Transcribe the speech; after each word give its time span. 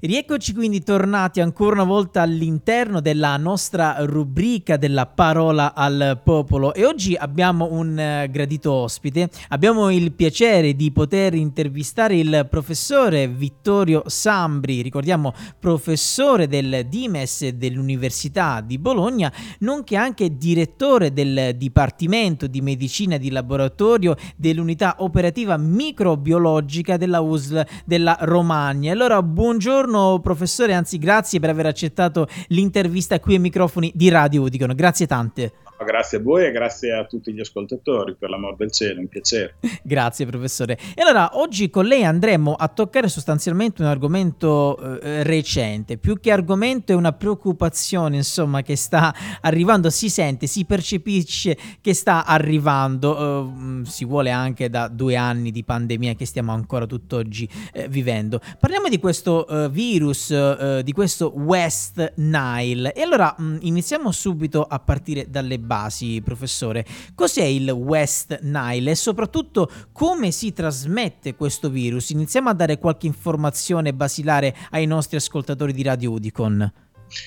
Rieccoci 0.00 0.54
quindi 0.54 0.84
tornati 0.84 1.40
ancora 1.40 1.74
una 1.74 1.82
volta 1.82 2.22
all'interno 2.22 3.00
della 3.00 3.36
nostra 3.36 3.96
rubrica 3.98 4.76
della 4.76 5.06
parola 5.06 5.74
al 5.74 6.20
popolo 6.22 6.72
e 6.72 6.86
oggi 6.86 7.16
abbiamo 7.16 7.66
un 7.72 7.98
uh, 7.98 8.30
gradito 8.30 8.70
ospite. 8.70 9.28
Abbiamo 9.48 9.90
il 9.90 10.12
piacere 10.12 10.76
di 10.76 10.92
poter 10.92 11.34
intervistare 11.34 12.16
il 12.16 12.46
professore 12.48 13.26
Vittorio 13.26 14.04
Sambri, 14.06 14.82
ricordiamo 14.82 15.34
professore 15.58 16.46
del 16.46 16.86
Dimes 16.88 17.48
dell'Università 17.48 18.60
di 18.60 18.78
Bologna, 18.78 19.32
nonché 19.60 19.96
anche 19.96 20.36
direttore 20.36 21.12
del 21.12 21.56
Dipartimento 21.56 22.46
di 22.46 22.60
Medicina 22.60 23.16
di 23.16 23.32
Laboratorio 23.32 24.14
dell'Unità 24.36 24.94
Operativa 24.98 25.56
Microbiologica 25.56 26.96
della 26.96 27.18
USL 27.18 27.66
della 27.84 28.16
Romagna. 28.20 28.92
Allora, 28.92 29.20
buongiorno 29.24 29.86
buongiorno 29.88 30.20
professore, 30.20 30.74
anzi 30.74 30.98
grazie 30.98 31.40
per 31.40 31.48
aver 31.50 31.66
accettato 31.66 32.28
l'intervista 32.48 33.18
qui 33.20 33.34
ai 33.34 33.40
microfoni 33.40 33.90
di 33.94 34.10
Radio 34.10 34.42
Udicon. 34.42 34.74
Grazie 34.74 35.06
tante. 35.06 35.52
Grazie 35.84 36.18
a 36.18 36.20
voi 36.20 36.44
e 36.44 36.50
grazie 36.50 36.92
a 36.92 37.04
tutti 37.04 37.32
gli 37.32 37.40
ascoltatori, 37.40 38.16
per 38.16 38.30
l'amor 38.30 38.56
del 38.56 38.70
cielo, 38.72 39.00
un 39.00 39.08
piacere. 39.08 39.56
grazie 39.82 40.26
professore. 40.26 40.78
E 40.94 41.02
allora 41.02 41.38
oggi 41.38 41.70
con 41.70 41.86
lei 41.86 42.04
andremo 42.04 42.54
a 42.54 42.68
toccare 42.68 43.08
sostanzialmente 43.08 43.82
un 43.82 43.88
argomento 43.88 45.00
eh, 45.00 45.22
recente, 45.22 45.96
più 45.96 46.18
che 46.20 46.32
argomento 46.32 46.92
è 46.92 46.94
una 46.94 47.12
preoccupazione 47.12 48.16
insomma 48.16 48.62
che 48.62 48.76
sta 48.76 49.14
arrivando, 49.40 49.88
si 49.90 50.10
sente, 50.10 50.46
si 50.46 50.64
percepisce 50.64 51.56
che 51.80 51.94
sta 51.94 52.24
arrivando, 52.24 53.82
eh, 53.82 53.84
si 53.86 54.04
vuole 54.04 54.30
anche 54.30 54.68
da 54.68 54.88
due 54.88 55.16
anni 55.16 55.50
di 55.50 55.64
pandemia 55.64 56.14
che 56.14 56.26
stiamo 56.26 56.52
ancora 56.52 56.86
tutt'oggi 56.86 57.48
eh, 57.72 57.88
vivendo. 57.88 58.40
Parliamo 58.58 58.88
di 58.88 58.98
questo 58.98 59.46
eh, 59.46 59.68
virus, 59.68 60.30
eh, 60.30 60.82
di 60.84 60.92
questo 60.92 61.32
West 61.36 62.14
Nile 62.16 62.92
e 62.92 63.02
allora 63.02 63.34
mh, 63.36 63.58
iniziamo 63.60 64.10
subito 64.10 64.62
a 64.62 64.78
partire 64.80 65.26
dalle 65.28 65.58
basi, 65.68 66.22
professore. 66.24 66.84
Cos'è 67.14 67.44
il 67.44 67.70
West 67.70 68.40
Nile 68.40 68.92
e 68.92 68.94
soprattutto 68.94 69.70
come 69.92 70.30
si 70.30 70.54
trasmette 70.54 71.34
questo 71.34 71.68
virus? 71.68 72.08
Iniziamo 72.08 72.48
a 72.48 72.54
dare 72.54 72.78
qualche 72.78 73.06
informazione 73.06 73.92
basilare 73.92 74.56
ai 74.70 74.86
nostri 74.86 75.18
ascoltatori 75.18 75.74
di 75.74 75.82
Radio 75.82 76.12
Udicon. 76.12 76.72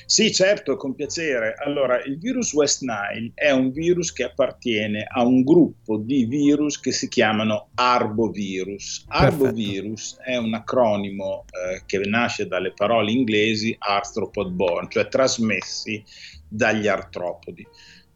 Sì, 0.06 0.32
certo, 0.32 0.76
con 0.76 0.94
piacere. 0.94 1.56
Allora, 1.58 2.02
il 2.04 2.18
virus 2.20 2.54
West 2.54 2.82
Nile 2.82 3.32
è 3.34 3.52
un 3.52 3.72
virus 3.72 4.12
che 4.12 4.24
appartiene 4.24 5.06
a 5.08 5.24
un 5.24 5.44
gruppo 5.44 5.98
di 5.98 6.26
virus 6.26 6.80
che 6.80 6.92
si 6.92 7.08
chiamano 7.08 7.70
arbovirus. 7.76 9.06
Arbovirus 9.08 10.18
è 10.24 10.36
un 10.38 10.54
acronimo 10.54 11.46
eh, 11.50 11.82
che 11.86 11.98
nasce 12.00 12.48
dalle 12.48 12.74
parole 12.74 13.12
inglesi 13.12 13.76
arthropod 13.78 14.52
borne, 14.52 14.88
cioè 14.90 15.08
trasmessi 15.08 16.04
dagli 16.48 16.88
artropodi 16.88 17.66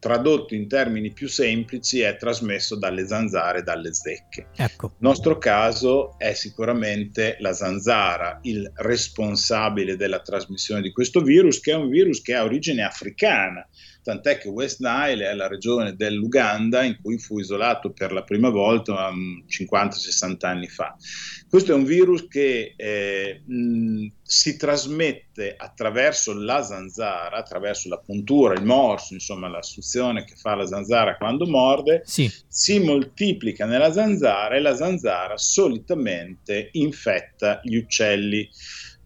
tradotto 0.06 0.54
in 0.54 0.68
termini 0.68 1.12
più 1.12 1.26
semplici 1.26 1.98
è 1.98 2.16
trasmesso 2.16 2.76
dalle 2.76 3.08
zanzare 3.08 3.58
e 3.58 3.62
dalle 3.62 3.92
zecche. 3.92 4.50
Ecco. 4.54 4.86
Il 4.86 4.92
nostro 4.98 5.36
caso 5.36 6.16
è 6.16 6.32
sicuramente 6.32 7.36
la 7.40 7.52
zanzara, 7.52 8.38
il 8.42 8.70
responsabile 8.76 9.96
della 9.96 10.20
trasmissione 10.20 10.80
di 10.80 10.92
questo 10.92 11.22
virus, 11.22 11.58
che 11.58 11.72
è 11.72 11.74
un 11.74 11.88
virus 11.88 12.22
che 12.22 12.36
ha 12.36 12.44
origine 12.44 12.84
africana 12.84 13.66
tant'è 14.06 14.38
che 14.38 14.48
West 14.48 14.78
Nile 14.78 15.28
è 15.28 15.34
la 15.34 15.48
regione 15.48 15.96
dell'Uganda 15.96 16.84
in 16.84 16.96
cui 17.02 17.18
fu 17.18 17.40
isolato 17.40 17.90
per 17.90 18.12
la 18.12 18.22
prima 18.22 18.50
volta 18.50 19.10
50-60 19.10 20.46
anni 20.46 20.68
fa. 20.68 20.96
Questo 21.48 21.72
è 21.72 21.74
un 21.74 21.82
virus 21.82 22.28
che 22.28 22.74
eh, 22.76 23.42
mh, 23.44 24.06
si 24.22 24.56
trasmette 24.56 25.56
attraverso 25.56 26.34
la 26.34 26.62
zanzara, 26.62 27.36
attraverso 27.36 27.88
la 27.88 27.98
puntura, 27.98 28.54
il 28.54 28.64
morso, 28.64 29.12
insomma 29.12 29.48
la 29.48 29.62
suzione 29.62 30.24
che 30.24 30.36
fa 30.36 30.54
la 30.54 30.66
zanzara 30.66 31.16
quando 31.16 31.44
morde, 31.44 32.02
sì. 32.04 32.32
si 32.46 32.78
moltiplica 32.78 33.66
nella 33.66 33.90
zanzara 33.90 34.54
e 34.54 34.60
la 34.60 34.76
zanzara 34.76 35.36
solitamente 35.36 36.68
infetta 36.72 37.60
gli 37.64 37.74
uccelli 37.74 38.48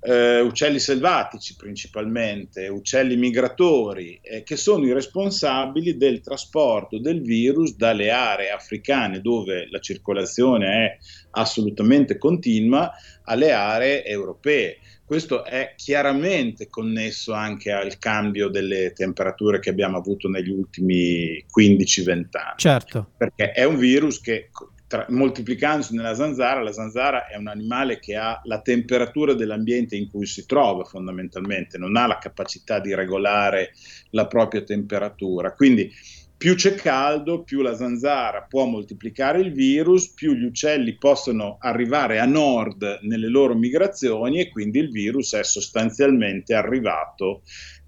eh, 0.00 0.40
uccelli 0.40 0.78
selvatici 0.78 1.54
principalmente, 1.56 2.68
uccelli 2.68 3.16
migratori, 3.16 4.18
eh, 4.22 4.42
che 4.42 4.56
sono 4.56 4.86
i 4.86 4.92
responsabili 4.92 5.96
del 5.96 6.20
trasporto 6.20 6.98
del 6.98 7.20
virus 7.20 7.76
dalle 7.76 8.10
aree 8.10 8.50
africane 8.50 9.20
dove 9.20 9.68
la 9.70 9.78
circolazione 9.78 10.66
è 10.66 10.98
assolutamente 11.32 12.16
continua 12.16 12.90
alle 13.24 13.52
aree 13.52 14.04
europee. 14.04 14.78
Questo 15.04 15.44
è 15.44 15.74
chiaramente 15.76 16.68
connesso 16.68 17.32
anche 17.32 17.72
al 17.72 17.98
cambio 17.98 18.48
delle 18.48 18.92
temperature 18.92 19.58
che 19.58 19.70
abbiamo 19.70 19.96
avuto 19.96 20.28
negli 20.28 20.50
ultimi 20.50 21.44
15-20 21.52 22.12
anni. 22.12 22.54
Certo. 22.56 23.10
Perché 23.16 23.50
è 23.50 23.64
un 23.64 23.76
virus 23.76 24.20
che 24.20 24.50
tra, 24.90 25.06
moltiplicandosi 25.08 25.94
nella 25.94 26.16
zanzara, 26.16 26.64
la 26.64 26.72
zanzara 26.72 27.28
è 27.28 27.36
un 27.36 27.46
animale 27.46 28.00
che 28.00 28.16
ha 28.16 28.40
la 28.42 28.60
temperatura 28.60 29.34
dell'ambiente 29.34 29.94
in 29.94 30.10
cui 30.10 30.26
si 30.26 30.44
trova 30.46 30.82
fondamentalmente, 30.82 31.78
non 31.78 31.96
ha 31.96 32.08
la 32.08 32.18
capacità 32.18 32.80
di 32.80 32.92
regolare 32.92 33.70
la 34.10 34.26
propria 34.26 34.64
temperatura. 34.64 35.54
Quindi 35.54 35.92
più 36.36 36.56
c'è 36.56 36.74
caldo, 36.74 37.44
più 37.44 37.60
la 37.60 37.76
zanzara 37.76 38.46
può 38.48 38.64
moltiplicare 38.64 39.38
il 39.38 39.52
virus, 39.52 40.12
più 40.12 40.32
gli 40.32 40.44
uccelli 40.44 40.96
possono 40.96 41.58
arrivare 41.60 42.18
a 42.18 42.24
nord 42.24 42.98
nelle 43.02 43.28
loro 43.28 43.54
migrazioni 43.54 44.40
e 44.40 44.48
quindi 44.48 44.80
il 44.80 44.90
virus 44.90 45.34
è 45.34 45.44
sostanzialmente 45.44 46.52
arrivato 46.54 47.42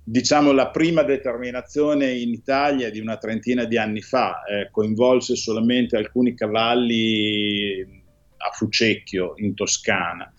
diciamo 0.04 0.52
la 0.52 0.70
prima 0.70 1.02
determinazione 1.02 2.12
in 2.12 2.30
Italia 2.30 2.90
di 2.90 2.98
una 2.98 3.16
trentina 3.16 3.64
di 3.64 3.78
anni 3.78 4.00
fa, 4.00 4.42
eh, 4.44 4.68
coinvolse 4.70 5.36
solamente 5.36 5.96
alcuni 5.96 6.34
cavalli 6.34 8.00
a 8.36 8.50
Fucecchio 8.50 9.34
in 9.36 9.54
Toscana. 9.54 10.32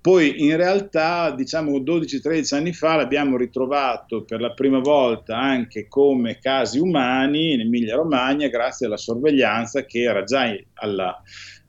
Poi 0.00 0.42
in 0.42 0.56
realtà, 0.56 1.30
diciamo 1.30 1.78
12-13 1.78 2.54
anni 2.56 2.72
fa, 2.74 2.96
l'abbiamo 2.96 3.38
ritrovato 3.38 4.24
per 4.24 4.40
la 4.40 4.52
prima 4.52 4.80
volta 4.80 5.38
anche 5.38 5.88
come 5.88 6.38
casi 6.40 6.78
umani 6.78 7.52
in 7.52 7.60
Emilia 7.60 7.96
Romagna 7.96 8.48
grazie 8.48 8.86
alla 8.86 8.98
sorveglianza 8.98 9.86
che 9.86 10.02
era 10.02 10.22
già 10.24 10.54
alla, 10.74 11.22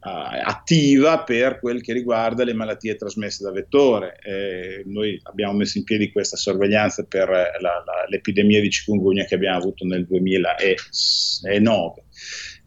attiva 0.05 1.23
per 1.23 1.59
quel 1.59 1.81
che 1.81 1.93
riguarda 1.93 2.43
le 2.43 2.53
malattie 2.53 2.95
trasmesse 2.95 3.43
da 3.43 3.51
vettore. 3.51 4.17
Eh, 4.23 4.83
noi 4.85 5.19
abbiamo 5.23 5.53
messo 5.53 5.77
in 5.77 5.83
piedi 5.83 6.11
questa 6.11 6.38
sorveglianza 6.38 7.05
per 7.05 7.29
la, 7.29 7.49
la, 7.59 7.83
l'epidemia 8.07 8.61
di 8.61 8.69
chikungunya 8.69 9.25
che 9.25 9.35
abbiamo 9.35 9.57
avuto 9.57 9.85
nel 9.85 10.05
2009. 10.05 12.03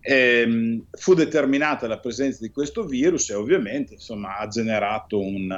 Eh, 0.00 0.82
fu 0.92 1.14
determinata 1.14 1.86
la 1.86 1.98
presenza 1.98 2.38
di 2.40 2.50
questo 2.50 2.84
virus 2.84 3.30
e 3.30 3.34
ovviamente 3.34 3.94
insomma, 3.94 4.38
ha 4.38 4.46
generato 4.48 5.20
un, 5.20 5.50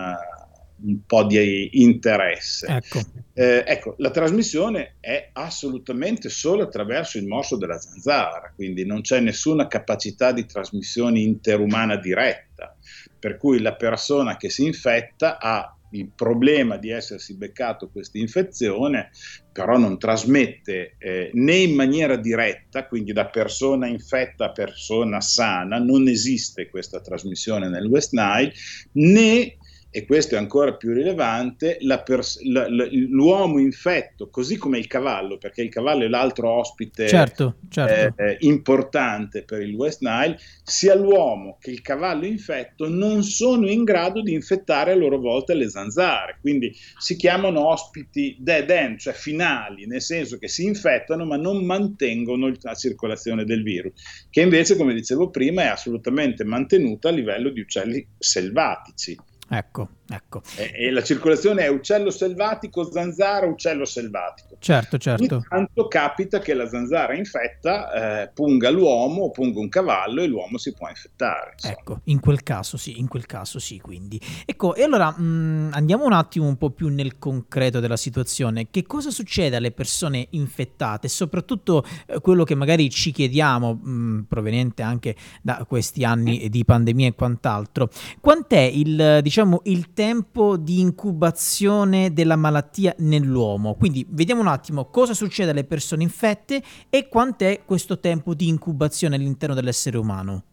un 0.82 1.04
po' 1.06 1.24
di 1.24 1.82
interesse. 1.82 2.66
Ecco. 2.66 3.00
Eh, 3.32 3.64
ecco. 3.66 3.94
la 3.98 4.10
trasmissione 4.10 4.96
è 5.00 5.30
assolutamente 5.32 6.28
solo 6.28 6.62
attraverso 6.62 7.18
il 7.18 7.26
morso 7.26 7.56
della 7.56 7.78
zanzara, 7.78 8.52
quindi 8.54 8.84
non 8.84 9.00
c'è 9.00 9.20
nessuna 9.20 9.66
capacità 9.66 10.32
di 10.32 10.46
trasmissione 10.46 11.20
interumana 11.20 11.96
diretta, 11.96 12.76
per 13.18 13.36
cui 13.36 13.60
la 13.60 13.74
persona 13.74 14.36
che 14.36 14.50
si 14.50 14.64
infetta 14.64 15.38
ha 15.38 15.74
il 15.92 16.10
problema 16.14 16.76
di 16.76 16.90
essersi 16.90 17.36
beccato 17.36 17.88
questa 17.90 18.18
infezione, 18.18 19.10
però 19.52 19.76
non 19.78 19.98
trasmette 19.98 20.94
eh, 20.98 21.30
né 21.32 21.56
in 21.56 21.74
maniera 21.74 22.16
diretta, 22.16 22.86
quindi 22.86 23.12
da 23.12 23.26
persona 23.26 23.86
infetta 23.86 24.46
a 24.46 24.52
persona 24.52 25.20
sana, 25.20 25.78
non 25.78 26.08
esiste 26.08 26.68
questa 26.68 27.00
trasmissione 27.00 27.68
nel 27.68 27.86
West 27.86 28.12
Nile, 28.12 28.52
né 28.92 29.56
e 29.92 30.06
questo 30.06 30.36
è 30.36 30.38
ancora 30.38 30.74
più 30.76 30.92
rilevante, 30.92 31.78
pers- 32.04 32.40
la, 32.42 32.68
la, 32.68 32.86
l'uomo 32.90 33.58
infetto, 33.58 34.30
così 34.30 34.56
come 34.56 34.78
il 34.78 34.86
cavallo, 34.86 35.36
perché 35.36 35.62
il 35.62 35.68
cavallo 35.68 36.04
è 36.04 36.08
l'altro 36.08 36.48
ospite 36.48 37.08
certo, 37.08 37.56
certo. 37.68 38.22
Eh, 38.22 38.36
importante 38.40 39.42
per 39.42 39.62
il 39.62 39.74
West 39.74 40.00
Nile, 40.02 40.38
sia 40.62 40.94
l'uomo 40.94 41.58
che 41.60 41.70
il 41.70 41.82
cavallo 41.82 42.24
infetto 42.24 42.88
non 42.88 43.24
sono 43.24 43.68
in 43.68 43.82
grado 43.82 44.22
di 44.22 44.32
infettare 44.32 44.92
a 44.92 44.96
loro 44.96 45.18
volta 45.18 45.54
le 45.54 45.68
zanzare, 45.68 46.38
quindi 46.40 46.72
si 46.98 47.16
chiamano 47.16 47.66
ospiti 47.66 48.36
dead 48.38 48.70
end, 48.70 48.98
cioè 48.98 49.12
finali, 49.12 49.86
nel 49.86 50.02
senso 50.02 50.38
che 50.38 50.46
si 50.46 50.64
infettano 50.64 51.24
ma 51.24 51.36
non 51.36 51.64
mantengono 51.64 52.52
la 52.60 52.74
circolazione 52.74 53.44
del 53.44 53.64
virus, 53.64 53.92
che 54.30 54.40
invece, 54.40 54.76
come 54.76 54.94
dicevo 54.94 55.30
prima, 55.30 55.62
è 55.62 55.66
assolutamente 55.66 56.44
mantenuta 56.44 57.08
a 57.08 57.12
livello 57.12 57.50
di 57.50 57.60
uccelli 57.60 58.06
selvatici. 58.16 59.16
Ecco, 59.50 59.90
Ecco. 60.12 60.42
E, 60.56 60.72
e, 60.74 60.90
la 60.90 61.04
circolazione 61.04 61.62
è 61.62 61.68
uccello 61.68 62.10
selvatico, 62.10 62.90
zanzara, 62.90 63.46
uccello 63.46 63.84
selvatico. 63.84 64.56
Certo, 64.58 64.98
certo. 64.98 65.34
Intanto 65.34 65.86
capita 65.86 66.40
che 66.40 66.52
la 66.52 66.68
zanzara 66.68 67.14
infetta 67.14 68.22
eh, 68.22 68.30
punga 68.34 68.70
l'uomo 68.70 69.22
o 69.22 69.30
punga 69.30 69.60
un 69.60 69.68
cavallo 69.68 70.22
e 70.22 70.26
l'uomo 70.26 70.58
si 70.58 70.74
può 70.74 70.88
infettare. 70.88 71.52
Insomma. 71.52 71.74
Ecco, 71.74 72.00
in 72.04 72.18
quel 72.18 72.42
caso 72.42 72.76
sì, 72.76 72.98
in 72.98 73.06
quel 73.06 73.26
caso 73.26 73.60
sì, 73.60 73.78
quindi. 73.78 74.20
Ecco, 74.44 74.74
e 74.74 74.82
allora 74.82 75.14
mh, 75.16 75.22
mm, 75.22 75.68
andiamo 75.74 76.04
un 76.06 76.12
attimo 76.12 76.46
un 76.46 76.56
po' 76.56 76.70
più 76.70 76.88
nel 76.88 77.16
concreto 77.18 77.78
della 77.78 77.96
situazione. 77.96 78.68
Che 78.68 78.82
cosa 78.82 79.10
succede 79.10 79.54
alle 79.54 79.70
persone 79.70 80.26
infettate? 80.30 81.06
Soprattutto 81.06 81.84
eh, 82.06 82.18
quello 82.20 82.42
che 82.42 82.56
magari 82.56 82.90
ci 82.90 83.12
chiediamo, 83.12 83.74
mh, 83.74 83.90
mm, 83.90 84.20
proveniente 84.22 84.82
anche 84.82 85.14
da 85.40 85.64
questi 85.68 86.04
anni 86.04 86.48
di 86.48 86.64
pandemia 86.64 87.08
e 87.08 87.14
quant'altro. 87.14 87.90
Quant'è 88.20 88.58
il, 88.58 89.20
diciamo, 89.22 89.60
il 89.64 89.92
tempo 90.00 90.56
di 90.56 90.80
incubazione 90.80 92.14
della 92.14 92.36
malattia 92.36 92.94
nell'uomo. 93.00 93.74
Quindi 93.74 94.06
vediamo 94.08 94.40
un 94.40 94.46
attimo 94.46 94.86
cosa 94.86 95.12
succede 95.12 95.50
alle 95.50 95.64
persone 95.64 96.02
infette 96.02 96.62
e 96.88 97.06
quant'è 97.06 97.64
questo 97.66 98.00
tempo 98.00 98.32
di 98.32 98.48
incubazione 98.48 99.16
all'interno 99.16 99.54
dell'essere 99.54 99.98
umano. 99.98 100.44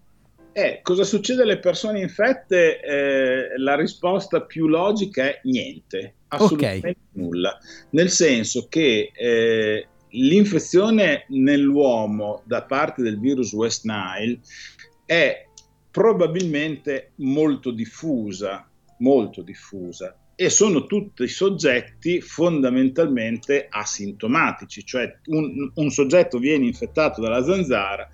Eh, 0.51 0.81
cosa 0.83 1.05
succede 1.05 1.43
alle 1.43 1.59
persone 1.59 2.01
infette? 2.01 2.81
Eh, 2.81 3.57
la 3.57 3.77
risposta 3.77 4.41
più 4.41 4.67
logica 4.67 5.23
è 5.23 5.39
niente, 5.43 6.15
assolutamente 6.27 6.89
okay. 6.89 6.95
nulla. 7.11 7.57
Nel 7.91 8.09
senso 8.09 8.67
che 8.67 9.13
eh, 9.15 9.87
l'infezione 10.09 11.23
nell'uomo 11.29 12.41
da 12.43 12.63
parte 12.63 13.01
del 13.01 13.17
virus 13.17 13.53
West 13.53 13.85
Nile 13.85 14.41
è 15.05 15.45
probabilmente 15.89 17.11
molto 17.15 17.71
diffusa, 17.71 18.67
molto 18.99 19.41
diffusa 19.41 20.17
e 20.39 20.51
sono 20.51 20.85
tutti 20.85 21.27
soggetti 21.27 22.21
fondamentalmente 22.21 23.65
asintomatici, 23.69 24.85
cioè 24.85 25.19
un, 25.25 25.71
un 25.73 25.89
soggetto 25.89 26.37
viene 26.37 26.67
infettato 26.67 27.21
dalla 27.21 27.43
zanzara 27.43 28.07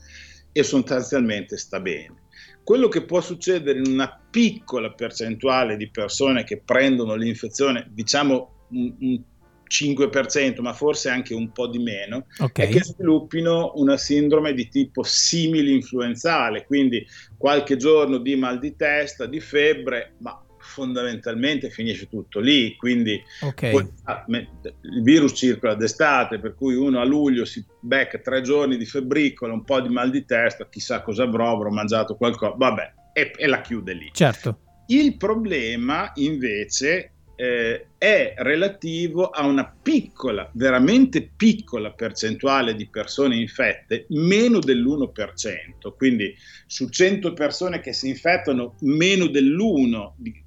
e 0.54 0.64
sostanzialmente 0.64 1.58
sta 1.58 1.82
bene. 1.82 2.22
Quello 2.64 2.88
che 2.88 3.04
può 3.04 3.20
succedere 3.20 3.80
in 3.80 3.92
una 3.92 4.22
piccola 4.30 4.94
percentuale 4.94 5.76
di 5.76 5.90
persone 5.90 6.46
che 6.46 6.62
prendono 6.64 7.16
l'infezione, 7.16 7.90
diciamo 7.92 8.68
un, 8.70 8.96
un 9.00 9.22
5%, 9.70 10.62
ma 10.62 10.72
forse 10.72 11.10
anche 11.10 11.34
un 11.34 11.52
po' 11.52 11.68
di 11.68 11.80
meno, 11.80 12.28
okay. 12.38 12.68
è 12.68 12.70
che 12.70 12.84
sviluppino 12.84 13.74
una 13.76 13.98
sindrome 13.98 14.54
di 14.54 14.70
tipo 14.70 15.04
simili 15.04 15.74
influenzale, 15.74 16.66
quindi 16.66 17.06
qualche 17.38 17.76
giorno 17.76 18.18
di 18.20 18.38
mal 18.38 18.60
di 18.60 18.78
testa, 18.78 19.26
di 19.26 19.42
febbre, 19.42 20.14
ma 20.20 20.42
fondamentalmente 20.74 21.70
finisce 21.70 22.10
tutto 22.10 22.40
lì, 22.40 22.76
quindi 22.76 23.22
okay. 23.42 23.72
poi, 23.72 23.88
ah, 24.06 24.26
il 24.28 25.04
virus 25.04 25.34
circola 25.38 25.76
d'estate, 25.76 26.40
per 26.40 26.56
cui 26.56 26.74
uno 26.74 27.00
a 27.00 27.06
luglio 27.06 27.46
si 27.46 27.64
becca 27.80 28.18
tre 28.18 28.42
giorni 28.42 28.76
di 28.76 28.86
febbricola, 28.86 29.54
un 29.54 29.64
po' 29.64 29.80
di 29.82 29.90
mal 29.90 30.10
di 30.10 30.26
testa, 30.26 30.68
chissà 30.68 31.04
cosa 31.04 31.24
avrò, 31.24 31.54
avrò 31.54 31.70
mangiato 31.70 32.16
qualcosa, 32.16 32.56
vabbè, 32.58 32.94
e, 33.14 33.32
e 33.36 33.48
la 33.48 33.62
chiude 33.62 33.94
lì. 33.94 34.10
Certo. 34.12 34.60
Il 34.88 35.16
problema 35.16 36.12
invece 36.16 37.14
eh, 37.36 37.88
è 37.98 38.34
relativo 38.38 39.30
a 39.30 39.46
una 39.46 39.76
piccola, 39.82 40.50
veramente 40.54 41.32
piccola 41.36 41.92
percentuale 41.92 42.76
di 42.76 42.88
persone 42.88 43.36
infette, 43.36 44.06
meno 44.10 44.60
dell'1%, 44.60 45.96
quindi 45.98 46.36
su 46.66 46.90
100 46.90 47.34
persone 47.34 47.80
che 47.80 47.94
si 47.94 48.10
infettano, 48.10 48.76
meno 48.82 49.28
dell'1% 49.28 50.43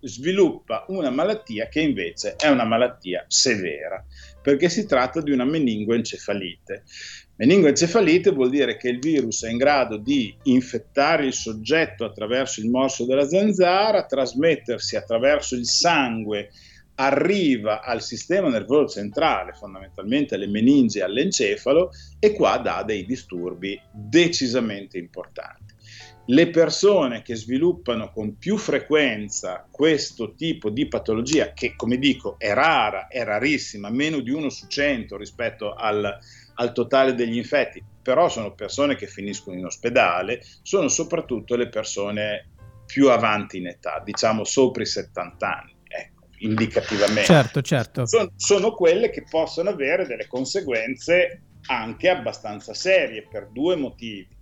sviluppa 0.00 0.84
una 0.88 1.10
malattia 1.10 1.68
che 1.68 1.80
invece 1.80 2.36
è 2.36 2.48
una 2.48 2.64
malattia 2.64 3.24
severa, 3.28 4.04
perché 4.42 4.68
si 4.68 4.86
tratta 4.86 5.20
di 5.20 5.30
una 5.30 5.44
meningoencefalite. 5.44 6.84
Meningoencefalite 7.36 8.30
vuol 8.30 8.50
dire 8.50 8.76
che 8.76 8.88
il 8.88 8.98
virus 8.98 9.44
è 9.44 9.50
in 9.50 9.58
grado 9.58 9.98
di 9.98 10.34
infettare 10.44 11.26
il 11.26 11.34
soggetto 11.34 12.04
attraverso 12.04 12.60
il 12.60 12.70
morso 12.70 13.04
della 13.04 13.26
zanzara, 13.26 14.06
trasmettersi 14.06 14.96
attraverso 14.96 15.54
il 15.54 15.66
sangue, 15.66 16.50
arriva 16.94 17.82
al 17.82 18.02
sistema 18.02 18.48
nervoso 18.48 18.94
centrale, 18.94 19.52
fondamentalmente 19.52 20.34
alle 20.34 20.46
meningi 20.46 20.98
e 20.98 21.02
all'encefalo, 21.02 21.90
e 22.18 22.32
qua 22.32 22.56
dà 22.56 22.82
dei 22.84 23.04
disturbi 23.04 23.78
decisamente 23.92 24.96
importanti. 24.96 25.65
Le 26.28 26.50
persone 26.50 27.22
che 27.22 27.36
sviluppano 27.36 28.10
con 28.10 28.36
più 28.36 28.56
frequenza 28.56 29.66
questo 29.70 30.34
tipo 30.34 30.70
di 30.70 30.88
patologia, 30.88 31.52
che 31.52 31.76
come 31.76 31.98
dico 31.98 32.34
è 32.38 32.52
rara, 32.52 33.06
è 33.06 33.22
rarissima, 33.22 33.90
meno 33.90 34.18
di 34.18 34.30
1 34.30 34.48
su 34.48 34.66
100 34.66 35.16
rispetto 35.16 35.74
al, 35.74 36.18
al 36.54 36.72
totale 36.72 37.14
degli 37.14 37.36
infetti, 37.36 37.82
però 38.02 38.28
sono 38.28 38.54
persone 38.54 38.96
che 38.96 39.06
finiscono 39.06 39.56
in 39.56 39.66
ospedale, 39.66 40.42
sono 40.62 40.88
soprattutto 40.88 41.54
le 41.54 41.68
persone 41.68 42.50
più 42.86 43.10
avanti 43.10 43.58
in 43.58 43.68
età, 43.68 44.02
diciamo 44.04 44.44
sopra 44.44 44.82
i 44.82 44.86
70 44.86 45.46
anni. 45.46 45.74
ecco, 45.84 46.26
Indicativamente, 46.38 47.24
certo, 47.24 47.62
certo. 47.62 48.06
Sono, 48.06 48.32
sono 48.36 48.72
quelle 48.72 49.10
che 49.10 49.24
possono 49.28 49.70
avere 49.70 50.06
delle 50.06 50.26
conseguenze 50.26 51.42
anche 51.68 52.08
abbastanza 52.08 52.74
serie 52.74 53.26
per 53.28 53.48
due 53.50 53.76
motivi. 53.76 54.35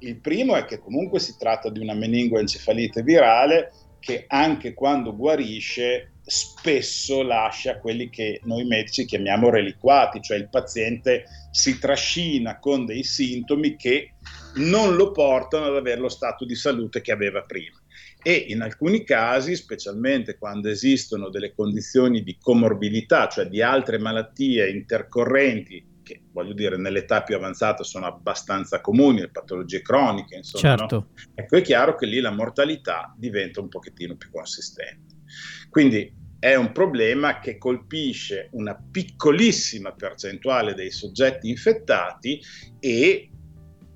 Il 0.00 0.16
primo 0.16 0.56
è 0.56 0.64
che 0.64 0.78
comunque 0.78 1.20
si 1.20 1.36
tratta 1.38 1.68
di 1.68 1.80
una 1.80 1.94
meningoencefalite 1.94 3.02
virale 3.02 3.70
che 4.00 4.24
anche 4.28 4.72
quando 4.72 5.14
guarisce 5.14 6.12
spesso 6.24 7.22
lascia 7.22 7.78
quelli 7.78 8.08
che 8.08 8.40
noi 8.44 8.64
medici 8.64 9.04
chiamiamo 9.04 9.50
reliquati, 9.50 10.22
cioè 10.22 10.38
il 10.38 10.48
paziente 10.48 11.24
si 11.50 11.78
trascina 11.78 12.58
con 12.58 12.86
dei 12.86 13.02
sintomi 13.02 13.76
che 13.76 14.14
non 14.54 14.94
lo 14.94 15.10
portano 15.10 15.66
ad 15.66 15.76
avere 15.76 16.00
lo 16.00 16.08
stato 16.08 16.44
di 16.46 16.54
salute 16.54 17.02
che 17.02 17.12
aveva 17.12 17.42
prima. 17.42 17.76
E 18.22 18.32
in 18.48 18.62
alcuni 18.62 19.04
casi, 19.04 19.56
specialmente 19.56 20.38
quando 20.38 20.68
esistono 20.68 21.30
delle 21.30 21.52
condizioni 21.54 22.22
di 22.22 22.38
comorbilità, 22.40 23.28
cioè 23.28 23.46
di 23.46 23.60
altre 23.60 23.98
malattie 23.98 24.70
intercorrenti, 24.70 25.89
che 26.10 26.22
voglio 26.32 26.52
dire 26.52 26.76
nell'età 26.76 27.22
più 27.22 27.36
avanzata 27.36 27.84
sono 27.84 28.06
abbastanza 28.06 28.80
comuni, 28.80 29.20
le 29.20 29.30
patologie 29.30 29.82
croniche, 29.82 30.36
insomma, 30.36 30.76
certo. 30.76 30.96
no? 30.96 31.08
ecco 31.34 31.56
è 31.56 31.62
chiaro 31.62 31.94
che 31.94 32.06
lì 32.06 32.20
la 32.20 32.32
mortalità 32.32 33.14
diventa 33.16 33.60
un 33.60 33.68
pochettino 33.68 34.16
più 34.16 34.30
consistente. 34.30 35.18
Quindi 35.68 36.12
è 36.40 36.54
un 36.56 36.72
problema 36.72 37.38
che 37.38 37.58
colpisce 37.58 38.48
una 38.52 38.74
piccolissima 38.74 39.92
percentuale 39.92 40.74
dei 40.74 40.90
soggetti 40.90 41.48
infettati 41.48 42.40
e 42.80 43.30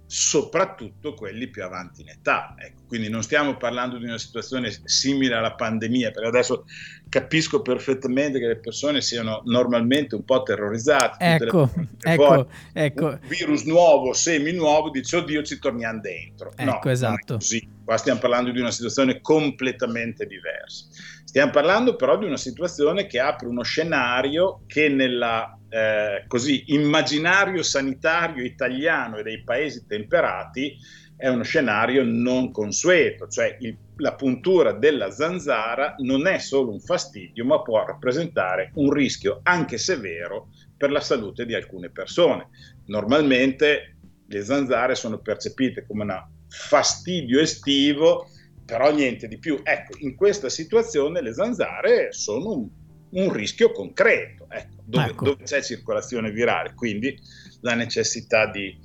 soprattutto 0.07 1.15
quelli 1.15 1.49
più 1.49 1.65
avanti 1.65 2.03
in 2.03 2.11
età. 2.11 2.55
Ecco, 2.57 2.83
quindi 2.87 3.09
non 3.09 3.23
stiamo 3.23 3.57
parlando 3.57 3.99
di 3.99 4.05
una 4.05 4.19
situazione 4.19 4.71
simile 4.85 5.35
alla 5.35 5.55
pandemia, 5.55 6.11
perché 6.13 6.29
adesso 6.29 6.67
capisco 7.15 7.63
perfettamente 7.63 8.41
che 8.41 8.49
le 8.49 8.57
persone 8.57 9.01
siano 9.01 9.43
normalmente 9.45 10.17
un 10.17 10.25
po' 10.25 10.43
terrorizzate. 10.43 11.25
Ecco, 11.25 11.71
ecco, 12.03 12.49
ecco. 12.73 13.07
Un 13.07 13.21
virus 13.29 13.63
nuovo, 13.63 14.13
semi-nuovo, 14.13 14.91
dice 14.91 15.19
oddio 15.19 15.45
ci 15.45 15.61
torniamo 15.61 16.01
dentro. 16.01 16.51
Ecco, 16.57 16.89
no, 16.89 16.91
esatto. 16.91 17.35
così. 17.35 17.69
Qua 17.85 17.97
stiamo 17.99 18.19
parlando 18.19 18.51
di 18.51 18.59
una 18.59 18.73
situazione 18.73 19.21
completamente 19.21 20.27
diversa. 20.27 20.87
Stiamo 21.25 21.53
parlando 21.53 21.95
però 21.95 22.19
di 22.19 22.25
una 22.25 22.37
situazione 22.37 23.07
che 23.07 23.21
apre 23.21 23.47
uno 23.47 23.63
scenario 23.63 24.63
che 24.67 24.89
nella 24.89 25.57
eh, 25.69 26.25
così, 26.27 26.65
immaginario 26.73 27.63
sanitario 27.63 28.43
italiano 28.43 29.19
e 29.19 29.23
dei 29.23 29.45
paesi 29.45 29.87
temperati 29.87 30.77
è 31.17 31.29
uno 31.29 31.45
scenario 31.45 32.03
non 32.05 32.51
consueto, 32.51 33.29
cioè 33.29 33.57
il, 33.61 33.77
la 33.97 34.15
puntura 34.15 34.73
della 34.73 35.11
zanzara 35.11 35.95
non 35.99 36.27
è 36.27 36.39
solo 36.39 36.73
un 36.73 36.81
fastidio, 36.81 37.45
ma 37.45 37.63
può 37.63 37.85
rappresentare 37.85 38.71
un 38.75 38.93
rischio 38.93 39.41
anche 39.43 39.79
severo 39.79 40.49
per 40.77 40.91
la 40.91 41.01
salute 41.01 41.47
di 41.47 41.55
alcune 41.55 41.91
persone. 41.91 42.49
Normalmente 42.87 43.97
le 44.27 44.45
zanzare 44.45 44.95
sono 44.95 45.19
percepite 45.19 45.87
come 45.87 46.03
un 46.03 46.25
fastidio 46.49 47.41
estivo, 47.41 48.29
però 48.65 48.93
niente 48.93 49.29
di 49.29 49.39
più. 49.39 49.61
Ecco, 49.63 49.97
in 49.99 50.15
questa 50.17 50.49
situazione 50.49 51.21
le 51.23 51.35
zanzare 51.35 52.13
sono 52.13 52.53
un 52.53 52.69
un 53.15 53.33
rischio 53.33 53.71
concreto, 53.71 54.47
ecco, 54.51 54.83
dove, 54.85 55.07
ecco. 55.07 55.25
dove, 55.25 55.45
c'è 55.45 55.63
circolazione 55.63 56.31
virale, 56.31 56.75
quindi 56.75 57.17
la 57.61 57.75
necessità 57.75 58.51
di 58.51 58.77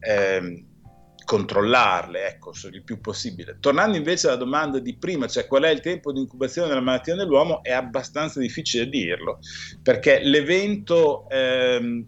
ehm, 0.00 0.66
controllarle, 1.28 2.26
ecco, 2.26 2.52
il 2.72 2.82
più 2.82 3.02
possibile. 3.02 3.58
Tornando 3.60 3.98
invece 3.98 4.28
alla 4.28 4.36
domanda 4.36 4.78
di 4.78 4.96
prima, 4.96 5.26
cioè 5.26 5.46
qual 5.46 5.64
è 5.64 5.68
il 5.68 5.80
tempo 5.80 6.10
di 6.10 6.20
incubazione 6.20 6.68
della 6.68 6.80
malattia 6.80 7.14
nell'uomo, 7.14 7.62
è 7.62 7.70
abbastanza 7.70 8.40
difficile 8.40 8.88
dirlo, 8.88 9.38
perché 9.82 10.20
l'evento 10.22 11.28
ehm, 11.28 12.06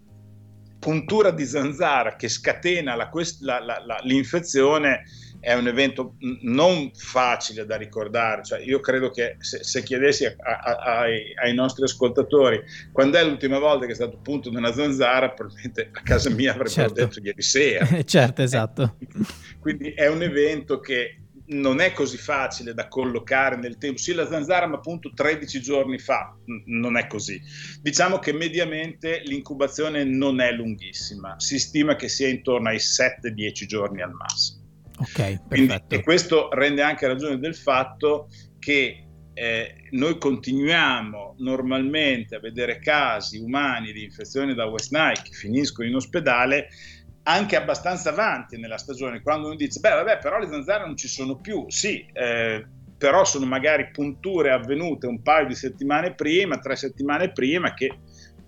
puntura 0.79 1.29
di 1.29 1.45
zanzara 1.45 2.15
che 2.15 2.29
scatena 2.29 2.95
la, 2.95 3.11
la, 3.41 3.59
la, 3.85 3.99
l'infezione 4.01 5.03
è 5.41 5.53
un 5.53 5.67
evento 5.67 6.15
non 6.41 6.91
facile 6.93 7.65
da 7.65 7.75
ricordare, 7.75 8.43
cioè, 8.43 8.61
io 8.61 8.79
credo 8.79 9.09
che 9.09 9.37
se, 9.39 9.63
se 9.63 9.81
chiedessi 9.81 10.25
a, 10.25 10.35
a, 10.37 10.99
ai, 10.99 11.33
ai, 11.35 11.53
nostri 11.55 11.83
ascoltatori 11.83 12.61
quando 12.91 13.17
è 13.17 13.23
l'ultima 13.25 13.57
volta 13.57 13.87
che 13.87 13.91
è 13.91 13.95
stato 13.95 14.19
punto 14.19 14.51
di 14.51 14.55
una 14.55 14.71
zanzara, 14.71 15.31
probabilmente 15.31 15.89
a 15.91 16.01
casa 16.03 16.29
mia 16.29 16.51
avrebbero 16.51 16.69
certo. 16.69 16.93
detto 16.93 17.19
ieri 17.21 17.41
sera. 17.41 17.87
certo, 18.05 18.43
esatto. 18.43 18.97
Quindi 19.59 19.91
è 19.93 20.07
un 20.07 20.21
evento 20.21 20.79
che 20.79 21.21
non 21.51 21.81
è 21.81 21.91
così 21.91 22.17
facile 22.17 22.73
da 22.73 22.87
collocare 22.87 23.55
nel 23.57 23.77
tempo. 23.77 23.97
Sì, 23.97 24.13
la 24.13 24.27
zanzara, 24.27 24.67
ma 24.67 24.75
appunto 24.75 25.11
13 25.13 25.59
giorni 25.59 25.97
fa, 25.97 26.35
non 26.65 26.97
è 26.97 27.07
così. 27.07 27.41
Diciamo 27.81 28.19
che 28.19 28.31
mediamente 28.31 29.21
l'incubazione 29.25 30.03
non 30.03 30.39
è 30.39 30.51
lunghissima, 30.51 31.39
si 31.39 31.59
stima 31.59 31.95
che 31.95 32.09
sia 32.09 32.27
intorno 32.27 32.69
ai 32.69 32.77
7-10 32.77 33.65
giorni 33.65 34.01
al 34.01 34.11
massimo. 34.11 34.60
Ok, 35.01 35.13
perfetto. 35.13 35.47
Quindi, 35.47 35.83
e 35.87 36.03
questo 36.03 36.49
rende 36.51 36.81
anche 36.83 37.07
ragione 37.07 37.39
del 37.39 37.55
fatto 37.55 38.27
che 38.59 39.07
eh, 39.33 39.75
noi 39.91 40.17
continuiamo 40.17 41.35
normalmente 41.39 42.35
a 42.35 42.39
vedere 42.39 42.79
casi 42.79 43.39
umani 43.39 43.91
di 43.91 44.03
infezione 44.03 44.53
da 44.53 44.65
West 44.65 44.91
Nile 44.91 45.21
che 45.23 45.31
finiscono 45.31 45.87
in 45.87 45.95
ospedale 45.95 46.67
anche 47.23 47.55
abbastanza 47.55 48.09
avanti 48.09 48.57
nella 48.57 48.77
stagione, 48.77 49.21
quando 49.21 49.47
uno 49.47 49.55
dice, 49.55 49.79
beh 49.79 49.89
vabbè, 49.89 50.17
però 50.19 50.39
le 50.39 50.47
zanzare 50.49 50.85
non 50.85 50.97
ci 50.97 51.07
sono 51.07 51.37
più, 51.37 51.65
sì, 51.67 52.03
eh, 52.13 52.65
però 52.97 53.25
sono 53.25 53.45
magari 53.45 53.89
punture 53.91 54.51
avvenute 54.51 55.07
un 55.07 55.21
paio 55.21 55.47
di 55.47 55.55
settimane 55.55 56.15
prima, 56.15 56.57
tre 56.57 56.75
settimane 56.75 57.31
prima, 57.31 57.73
che 57.73 57.99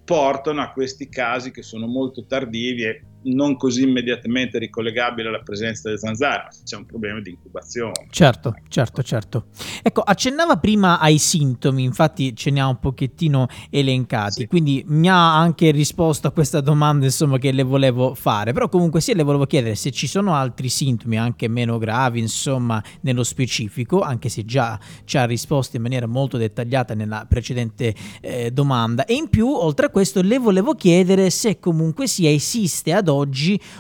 portano 0.04 0.62
a 0.62 0.72
questi 0.72 1.08
casi 1.08 1.52
che 1.52 1.62
sono 1.62 1.88
molto 1.88 2.26
tardivi 2.26 2.84
e 2.84 3.02
non 3.24 3.56
così 3.56 3.84
immediatamente 3.84 4.60
ricollegabile 4.60 5.30
alla 5.30 5.42
presenza 5.42 5.84
delle 5.86 5.98
zanzare, 5.98 6.50
c'è 6.64 6.76
un 6.76 6.86
problema 6.86 7.22
di 7.22 7.32
incubazione. 7.32 8.08
Certo, 8.10 8.56
certo, 8.68 9.04
certo. 9.04 9.46
Ecco, 9.82 10.02
accennava 10.02 10.58
prima 10.58 11.00
ai 11.00 11.18
sintomi, 11.18 11.84
infatti 11.84 12.36
ce 12.36 12.52
ne 12.52 12.60
ha 12.60 12.68
un 12.68 12.80
pochettino 12.80 13.48
elencati, 13.70 14.42
sì. 14.42 14.48
quindi 14.48 14.84
mi 14.88 15.10
ha 15.10 15.38
anche 15.38 15.72
risposto 15.72 16.28
a 16.28 16.32
questa 16.32 16.62
domanda 16.62 17.06
insomma 17.06 17.38
che 17.38 17.52
le 17.52 17.64
volevo 17.64 18.14
fare, 18.14 18.54
però 18.54 18.70
comunque 18.70 19.02
sì, 19.02 19.14
le 19.14 19.24
volevo 19.24 19.46
chiedere 19.46 19.76
se 19.76 19.92
ci 19.92 20.08
sono 20.08 20.34
altri 20.34 20.70
sintomi 20.70 21.18
anche 21.18 21.48
meno 21.48 21.78
gravi, 21.78 22.20
insomma, 22.20 22.84
nello 23.02 23.24
specifico, 23.24 24.02
anche 24.02 24.30
se 24.30 24.46
già 24.46 24.80
ci 25.06 25.18
ha 25.18 25.26
risposto 25.26 25.76
in 25.76 25.82
maniera 25.82 26.08
molto 26.08 26.38
dettagliata 26.38 26.94
nella 26.94 27.26
precedente 27.28 27.94
eh, 28.22 28.52
domanda 28.52 29.06
e 29.06 29.14
in 29.14 29.30
più, 29.30 29.48
oltre 29.48 29.88
a 29.88 29.90
questo, 29.90 30.22
le 30.22 30.38
volevo 30.38 30.74
chiedere 30.74 31.30
se 31.30 31.60
comunque 31.60 32.08
sia 32.08 32.30
esiste 32.30 32.94
ad 32.94 33.08
oggi 33.08 33.13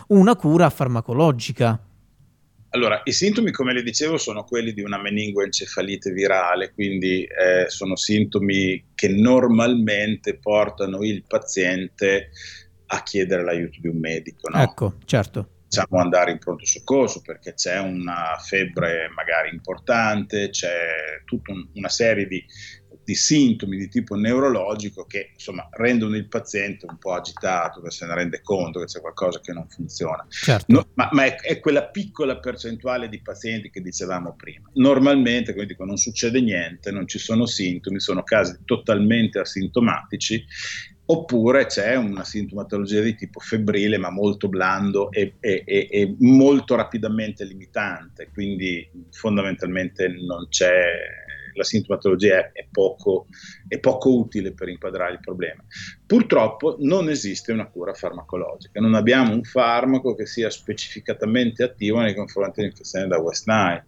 una 0.08 0.36
cura 0.36 0.70
farmacologica. 0.70 1.80
Allora, 2.70 3.02
i 3.04 3.12
sintomi, 3.12 3.52
come 3.52 3.72
le 3.72 3.84
dicevo, 3.84 4.18
sono 4.18 4.44
quelli 4.44 4.74
di 4.74 4.82
una 4.82 5.00
meningoencefalite 5.00 6.12
virale, 6.12 6.74
quindi 6.74 7.24
eh, 7.24 7.70
sono 7.70 7.96
sintomi 7.96 8.84
che 8.96 9.10
normalmente 9.10 10.40
portano 10.40 11.04
il 11.04 11.24
paziente 11.28 12.32
a 12.88 13.04
chiedere 13.04 13.44
l'aiuto 13.44 13.78
di 13.80 13.88
un 13.88 14.00
medico. 14.00 14.50
No? 14.50 14.60
Ecco, 14.60 14.96
certo. 15.06 15.50
Facciamo 15.70 16.02
andare 16.02 16.32
in 16.32 16.40
pronto 16.40 16.66
soccorso 16.66 17.22
perché 17.22 17.54
c'è 17.54 17.80
una 17.80 18.38
febbre 18.40 19.08
magari 19.16 19.50
importante, 19.54 20.50
c'è 20.50 21.22
tutta 21.26 21.52
un, 21.52 21.68
una 21.76 21.90
serie 21.90 22.26
di 22.28 22.44
di 23.04 23.16
sintomi 23.16 23.78
di 23.78 23.90
tipo 23.90 24.16
neurologico 24.16 25.06
che 25.06 25.32
insomma 25.34 25.68
rendono 25.72 26.16
il 26.16 26.28
paziente 26.28 26.86
un 26.88 26.98
po' 26.98 27.14
agitato, 27.14 27.82
che 27.82 27.92
se 27.92 28.06
ne 28.06 28.16
rende 28.16 28.42
conto 28.42 28.80
che 28.80 28.86
c'è 28.86 29.02
qualcosa 29.02 29.40
che 29.40 29.54
non 29.54 29.68
funziona. 29.68 30.26
Certo. 30.30 30.66
No, 30.72 30.88
ma, 30.96 31.10
ma 31.12 31.26
è, 31.26 31.36
è, 31.36 31.60
quella 31.60 31.86
piccola 31.86 32.38
percentuale 32.38 33.10
di 33.10 33.22
pazienti 33.22 33.70
che 33.70 33.82
dicevamo 33.82 34.36
prima. 34.36 34.70
Normalmente, 34.74 35.54
come 35.54 35.66
dico, 35.66 35.86
non 35.86 35.98
succede 35.98 36.42
niente, 36.42 36.92
non 36.92 37.08
ci 37.08 37.20
sono 37.20 37.46
sintomi, 37.46 38.00
sono 38.00 38.24
casi 38.24 38.58
totalmente 38.66 39.40
asintomatici 39.40 40.46
oppure 41.06 41.66
c'è 41.66 41.96
una 41.96 42.24
sintomatologia 42.24 43.02
di 43.02 43.16
tipo 43.16 43.42
febbrile 43.42 43.98
ma 43.98 44.10
molto 44.10 44.48
blando 44.48 45.12
e, 45.12 45.36
e, 45.42 45.64
e, 45.66 45.88
e, 45.92 46.16
molto 46.20 46.76
rapidamente 46.76 47.44
limitante, 47.44 48.30
quindi 48.32 48.90
fondamentalmente 49.12 50.08
non 50.08 50.48
c'è 50.48 50.72
la 51.54 51.64
sintomatologia 51.64 52.52
è 52.52 52.68
poco, 52.70 53.28
è 53.68 53.80
poco 53.80 54.16
utile 54.16 54.54
per 54.54 54.70
inquadrare 54.70 55.14
il 55.14 55.20
problema. 55.20 55.64
Purtroppo 56.06 56.78
non 56.80 57.10
esiste 57.10 57.52
una 57.52 57.68
cura 57.68 57.94
farmacologica, 57.94 58.80
non 58.80 58.94
abbiamo 58.94 59.34
un 59.34 59.44
farmaco 59.44 60.16
che 60.16 60.26
sia 60.26 60.50
specificatamente 60.50 61.64
attivo 61.64 62.00
nei 62.00 62.16
confronti 62.16 62.62
dell'infezione 62.62 63.08
da 63.08 63.20
West 63.20 63.48
Nile. 63.48 63.88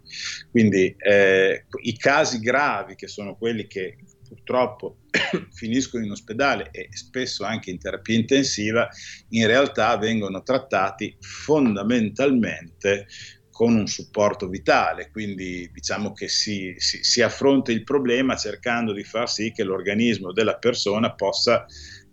Quindi 0.49 0.95
eh, 0.97 1.65
i 1.81 1.97
casi 1.97 2.39
gravi, 2.39 2.95
che 2.95 3.07
sono 3.07 3.35
quelli 3.35 3.67
che 3.67 3.97
purtroppo 4.27 4.97
finiscono 5.53 6.03
in 6.03 6.11
ospedale 6.11 6.69
e 6.71 6.89
spesso 6.91 7.43
anche 7.43 7.69
in 7.69 7.79
terapia 7.79 8.15
intensiva, 8.15 8.89
in 9.29 9.47
realtà 9.47 9.95
vengono 9.97 10.43
trattati 10.43 11.15
fondamentalmente 11.19 13.07
con 13.55 13.73
un 13.73 13.87
supporto 13.87 14.49
vitale, 14.49 15.09
quindi 15.09 15.71
diciamo 15.71 16.11
che 16.11 16.27
si, 16.27 16.75
si, 16.75 17.01
si, 17.05 17.21
affronta 17.21 17.71
il 17.71 17.85
problema 17.85 18.35
cercando 18.35 18.91
di 18.91 19.05
far 19.05 19.29
sì 19.29 19.53
che 19.53 19.63
l'organismo 19.63 20.33
della 20.33 20.57
persona 20.57 21.13
possa 21.13 21.65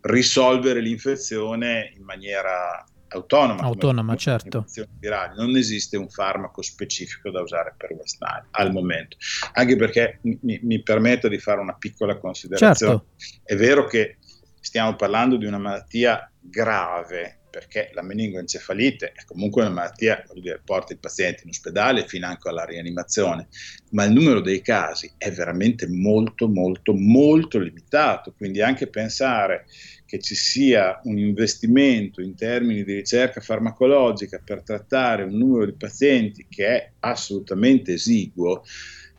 risolvere 0.02 0.80
l'infezione 0.80 1.94
in 1.96 2.04
maniera 2.04 2.84
autonoma. 3.08 3.60
Autonoma, 3.60 4.14
certo. 4.14 4.66
Virali. 5.00 5.34
Non 5.36 5.56
esiste 5.56 5.96
un 5.96 6.08
farmaco 6.08 6.62
specifico 6.62 7.32
da 7.32 7.40
usare 7.40 7.74
per 7.76 7.90
West 7.90 8.18
Nile 8.20 8.46
al 8.52 8.70
momento, 8.70 9.16
anche 9.54 9.74
perché 9.74 10.20
mi, 10.22 10.60
mi 10.62 10.80
permetto 10.80 11.26
di 11.26 11.38
fare 11.38 11.58
una 11.58 11.74
piccola 11.74 12.18
considerazione. 12.18 13.02
Certo. 13.16 13.42
È 13.42 13.56
vero 13.56 13.86
che 13.86 14.18
stiamo 14.60 14.94
parlando 14.94 15.36
di 15.36 15.46
una 15.46 15.58
malattia 15.58 16.30
grave, 16.38 17.41
perché 17.52 17.90
la 17.92 18.00
meningoencefalite 18.00 19.12
è 19.12 19.24
comunque 19.26 19.60
una 19.60 19.70
malattia 19.70 20.22
che 20.22 20.60
porta 20.64 20.94
il 20.94 20.98
paziente 20.98 21.42
in 21.44 21.50
ospedale 21.50 22.06
fino 22.06 22.26
anche 22.26 22.48
alla 22.48 22.64
rianimazione, 22.64 23.48
ma 23.90 24.04
il 24.04 24.12
numero 24.12 24.40
dei 24.40 24.62
casi 24.62 25.12
è 25.18 25.30
veramente 25.30 25.86
molto, 25.86 26.48
molto, 26.48 26.94
molto 26.94 27.58
limitato, 27.58 28.32
quindi 28.32 28.62
anche 28.62 28.86
pensare 28.86 29.66
che 30.06 30.18
ci 30.18 30.34
sia 30.34 30.98
un 31.04 31.18
investimento 31.18 32.22
in 32.22 32.34
termini 32.34 32.84
di 32.84 32.94
ricerca 32.94 33.42
farmacologica 33.42 34.40
per 34.42 34.62
trattare 34.62 35.24
un 35.24 35.36
numero 35.36 35.66
di 35.66 35.74
pazienti 35.74 36.46
che 36.48 36.66
è 36.66 36.90
assolutamente 37.00 37.92
esiguo, 37.92 38.64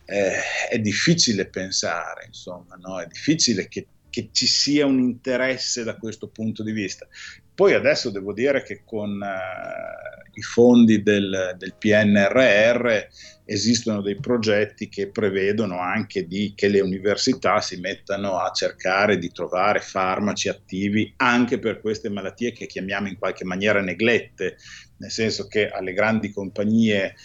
eh, 0.06 0.34
è 0.68 0.78
difficile 0.80 1.46
pensare, 1.46 2.26
insomma, 2.26 2.74
no? 2.80 3.00
è 3.00 3.06
difficile 3.06 3.68
che 3.68 3.86
che 4.14 4.28
ci 4.30 4.46
sia 4.46 4.86
un 4.86 5.00
interesse 5.00 5.82
da 5.82 5.96
questo 5.96 6.28
punto 6.28 6.62
di 6.62 6.70
vista. 6.70 7.04
Poi 7.52 7.74
adesso 7.74 8.10
devo 8.10 8.32
dire 8.32 8.62
che 8.62 8.82
con 8.84 9.10
uh, 9.10 10.38
i 10.38 10.42
fondi 10.42 11.02
del, 11.02 11.56
del, 11.58 11.74
PNRR 11.76 13.08
esistono 13.44 14.02
dei 14.02 14.14
progetti 14.14 14.88
che 14.88 15.08
prevedono 15.10 15.80
anche 15.80 16.28
di, 16.28 16.52
che 16.54 16.68
le 16.68 16.80
università 16.80 17.60
si 17.60 17.80
mettano 17.80 18.38
a 18.38 18.52
cercare 18.52 19.18
di 19.18 19.32
trovare 19.32 19.80
farmaci 19.80 20.48
attivi 20.48 21.12
anche 21.16 21.58
per 21.58 21.80
queste 21.80 22.08
malattie 22.08 22.52
che 22.52 22.66
chiamiamo 22.66 23.08
in 23.08 23.18
qualche 23.18 23.44
maniera 23.44 23.80
neglette, 23.80 24.58
nel 24.98 25.10
senso 25.10 25.48
che 25.48 25.68
alle 25.68 25.92
grandi 25.92 26.30
compagnie 26.30 27.16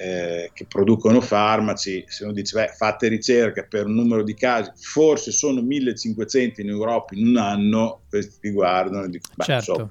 eh, 0.00 0.50
che 0.54 0.64
producono 0.66 1.20
farmaci, 1.20 2.04
se 2.06 2.22
uno 2.22 2.32
dice 2.32 2.54
beh, 2.54 2.68
fate 2.68 3.08
ricerca 3.08 3.64
per 3.64 3.86
un 3.86 3.94
numero 3.94 4.22
di 4.22 4.34
casi, 4.34 4.70
forse 4.76 5.32
sono 5.32 5.60
1500 5.60 6.60
in 6.60 6.68
Europa 6.68 7.16
in 7.16 7.26
un 7.26 7.36
anno, 7.36 8.02
questi 8.08 8.38
ti 8.40 8.50
guardano 8.50 9.06
e 9.06 9.08
dicono, 9.08 9.34
beh, 9.36 9.44
certo. 9.44 9.74
so, 9.74 9.90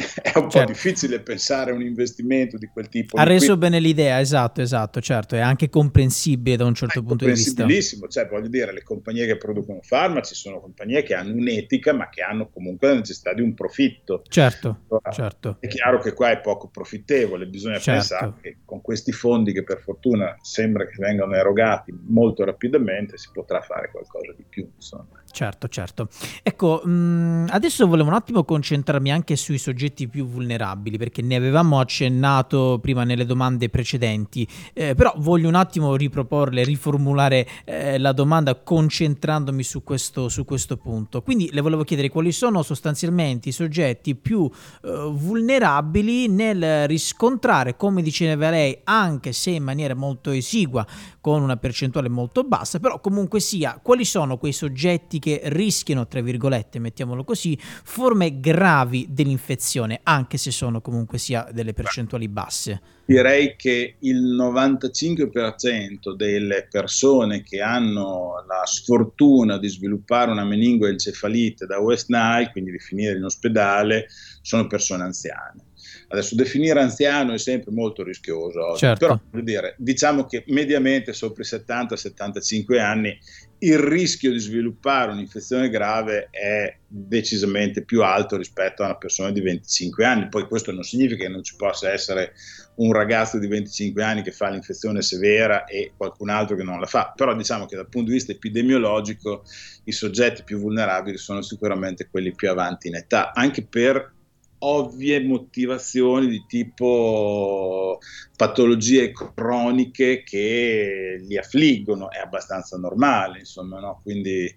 è 0.22 0.32
un 0.38 0.50
certo. 0.50 0.58
po' 0.58 0.64
difficile 0.64 1.20
pensare 1.20 1.70
a 1.70 1.74
un 1.74 1.82
investimento 1.82 2.56
di 2.56 2.66
quel 2.66 2.88
tipo. 2.88 3.16
Ha 3.16 3.22
reso 3.24 3.56
bene 3.56 3.78
l'idea, 3.78 4.20
esatto, 4.20 4.60
esatto, 4.60 5.00
certo, 5.00 5.34
è 5.34 5.40
anche 5.40 5.68
comprensibile 5.68 6.56
da 6.56 6.64
un 6.64 6.74
certo 6.74 7.02
punto 7.02 7.24
di 7.24 7.32
vista. 7.32 7.50
Comprensibilissimo, 7.50 8.08
cioè 8.08 8.26
voglio 8.28 8.48
dire, 8.48 8.72
le 8.72 8.82
compagnie 8.82 9.26
che 9.26 9.36
producono 9.36 9.80
farmaci 9.82 10.34
sono 10.34 10.60
compagnie 10.60 11.02
che 11.02 11.14
hanno 11.14 11.34
un'etica, 11.34 11.92
ma 11.92 12.08
che 12.08 12.22
hanno 12.22 12.48
comunque 12.48 12.88
la 12.88 12.94
necessità 12.94 13.34
di 13.34 13.42
un 13.42 13.54
profitto. 13.54 14.22
Certo, 14.28 14.80
allora, 14.88 15.10
certo. 15.10 15.56
È 15.60 15.66
chiaro 15.68 16.00
che 16.00 16.12
qua 16.12 16.30
è 16.30 16.40
poco 16.40 16.68
profittevole, 16.68 17.46
bisogna 17.46 17.78
certo. 17.78 17.90
pensare 17.90 18.34
che 18.40 18.56
con 18.64 18.80
questi 18.80 19.12
fondi 19.12 19.52
che 19.52 19.62
per 19.62 19.80
fortuna 19.80 20.36
sembra 20.40 20.86
che 20.86 20.94
vengano 20.98 21.34
erogati 21.34 21.92
molto 22.06 22.44
rapidamente 22.44 23.18
si 23.18 23.28
potrà 23.32 23.60
fare 23.60 23.90
qualcosa 23.90 24.32
di 24.36 24.44
più, 24.48 24.68
insomma. 24.74 25.20
Certo, 25.32 25.68
certo. 25.68 26.08
Ecco, 26.42 26.82
mh, 26.84 27.46
adesso 27.50 27.86
volevo 27.86 28.08
un 28.08 28.14
attimo 28.14 28.44
concentrarmi 28.44 29.10
anche 29.10 29.36
sui 29.36 29.58
soggetti 29.58 29.78
soggetti 29.80 30.08
più 30.08 30.26
vulnerabili, 30.26 30.98
perché 30.98 31.22
ne 31.22 31.36
avevamo 31.36 31.78
accennato 31.78 32.78
prima 32.82 33.04
nelle 33.04 33.24
domande 33.24 33.68
precedenti, 33.68 34.46
eh, 34.74 34.94
però 34.94 35.14
voglio 35.18 35.48
un 35.48 35.54
attimo 35.54 35.96
riproporle, 35.96 36.64
riformulare 36.64 37.46
eh, 37.64 37.98
la 37.98 38.12
domanda 38.12 38.54
concentrandomi 38.56 39.62
su 39.62 39.82
questo, 39.82 40.28
su 40.28 40.44
questo 40.44 40.76
punto. 40.76 41.22
Quindi 41.22 41.50
le 41.52 41.60
volevo 41.60 41.84
chiedere 41.84 42.08
quali 42.08 42.32
sono 42.32 42.62
sostanzialmente 42.62 43.48
i 43.48 43.52
soggetti 43.52 44.16
più 44.16 44.50
eh, 44.82 45.10
vulnerabili 45.12 46.28
nel 46.28 46.86
riscontrare, 46.86 47.76
come 47.76 48.02
diceva 48.02 48.50
lei, 48.50 48.80
anche 48.84 49.32
se 49.32 49.50
in 49.50 49.62
maniera 49.62 49.94
molto 49.94 50.30
esigua, 50.30 50.86
con 51.20 51.42
una 51.42 51.56
percentuale 51.56 52.08
molto 52.08 52.42
bassa, 52.44 52.80
però 52.80 53.00
comunque 53.00 53.40
sia, 53.40 53.78
quali 53.82 54.04
sono 54.04 54.36
quei 54.36 54.52
soggetti 54.52 55.18
che 55.20 55.40
rischiano, 55.44 56.08
tra 56.08 56.20
virgolette, 56.20 56.80
mettiamolo 56.80 57.22
così, 57.22 57.56
forme 57.60 58.40
gravi 58.40 59.06
dell'infezione, 59.10 60.00
anche 60.02 60.36
se 60.38 60.50
sono 60.50 60.80
comunque 60.80 61.18
sia 61.18 61.48
delle 61.52 61.72
percentuali 61.72 62.26
basse? 62.26 62.80
Direi 63.04 63.54
che 63.56 63.96
il 64.00 64.36
95% 64.36 66.14
delle 66.16 66.66
persone 66.70 67.42
che 67.42 67.60
hanno 67.60 68.44
la 68.46 68.62
sfortuna 68.64 69.58
di 69.58 69.68
sviluppare 69.68 70.30
una 70.30 70.44
meningoencefalite 70.44 71.66
da 71.66 71.78
West 71.78 72.08
Nile, 72.08 72.50
quindi 72.50 72.70
di 72.72 72.78
finire 72.78 73.16
in 73.16 73.24
ospedale, 73.24 74.06
sono 74.42 74.66
persone 74.66 75.02
anziane. 75.02 75.69
Adesso 76.08 76.34
definire 76.34 76.80
anziano 76.80 77.32
è 77.32 77.38
sempre 77.38 77.72
molto 77.72 78.02
rischioso, 78.02 78.76
certo. 78.76 79.06
però 79.06 79.42
dire, 79.42 79.74
diciamo 79.78 80.26
che 80.26 80.44
mediamente 80.48 81.12
sopra 81.12 81.42
i 81.42 81.46
70-75 81.46 82.78
anni 82.78 83.18
il 83.62 83.78
rischio 83.78 84.32
di 84.32 84.38
sviluppare 84.38 85.12
un'infezione 85.12 85.68
grave 85.68 86.28
è 86.30 86.76
decisamente 86.86 87.84
più 87.84 88.02
alto 88.02 88.36
rispetto 88.36 88.82
a 88.82 88.86
una 88.86 88.96
persona 88.96 89.30
di 89.30 89.40
25 89.40 90.04
anni. 90.04 90.28
Poi 90.28 90.46
questo 90.46 90.72
non 90.72 90.82
significa 90.82 91.24
che 91.24 91.28
non 91.28 91.42
ci 91.42 91.56
possa 91.56 91.92
essere 91.92 92.32
un 92.76 92.92
ragazzo 92.92 93.38
di 93.38 93.46
25 93.46 94.02
anni 94.02 94.22
che 94.22 94.32
fa 94.32 94.48
l'infezione 94.48 95.02
severa 95.02 95.64
e 95.64 95.92
qualcun 95.94 96.30
altro 96.30 96.56
che 96.56 96.62
non 96.62 96.80
la 96.80 96.86
fa, 96.86 97.12
però 97.14 97.34
diciamo 97.34 97.66
che 97.66 97.76
dal 97.76 97.88
punto 97.88 98.08
di 98.08 98.16
vista 98.16 98.32
epidemiologico 98.32 99.44
i 99.84 99.92
soggetti 99.92 100.42
più 100.42 100.58
vulnerabili 100.58 101.18
sono 101.18 101.42
sicuramente 101.42 102.08
quelli 102.10 102.34
più 102.34 102.48
avanti 102.48 102.88
in 102.88 102.94
età, 102.94 103.32
anche 103.34 103.66
per 103.66 104.14
ovvie 104.62 105.20
motivazioni 105.20 106.26
di 106.28 106.44
tipo 106.46 107.98
patologie 108.36 109.12
croniche 109.12 110.22
che 110.22 111.22
li 111.26 111.38
affliggono, 111.38 112.10
è 112.10 112.18
abbastanza 112.18 112.76
normale, 112.76 113.40
insomma, 113.40 113.80
no? 113.80 114.00
quindi 114.02 114.54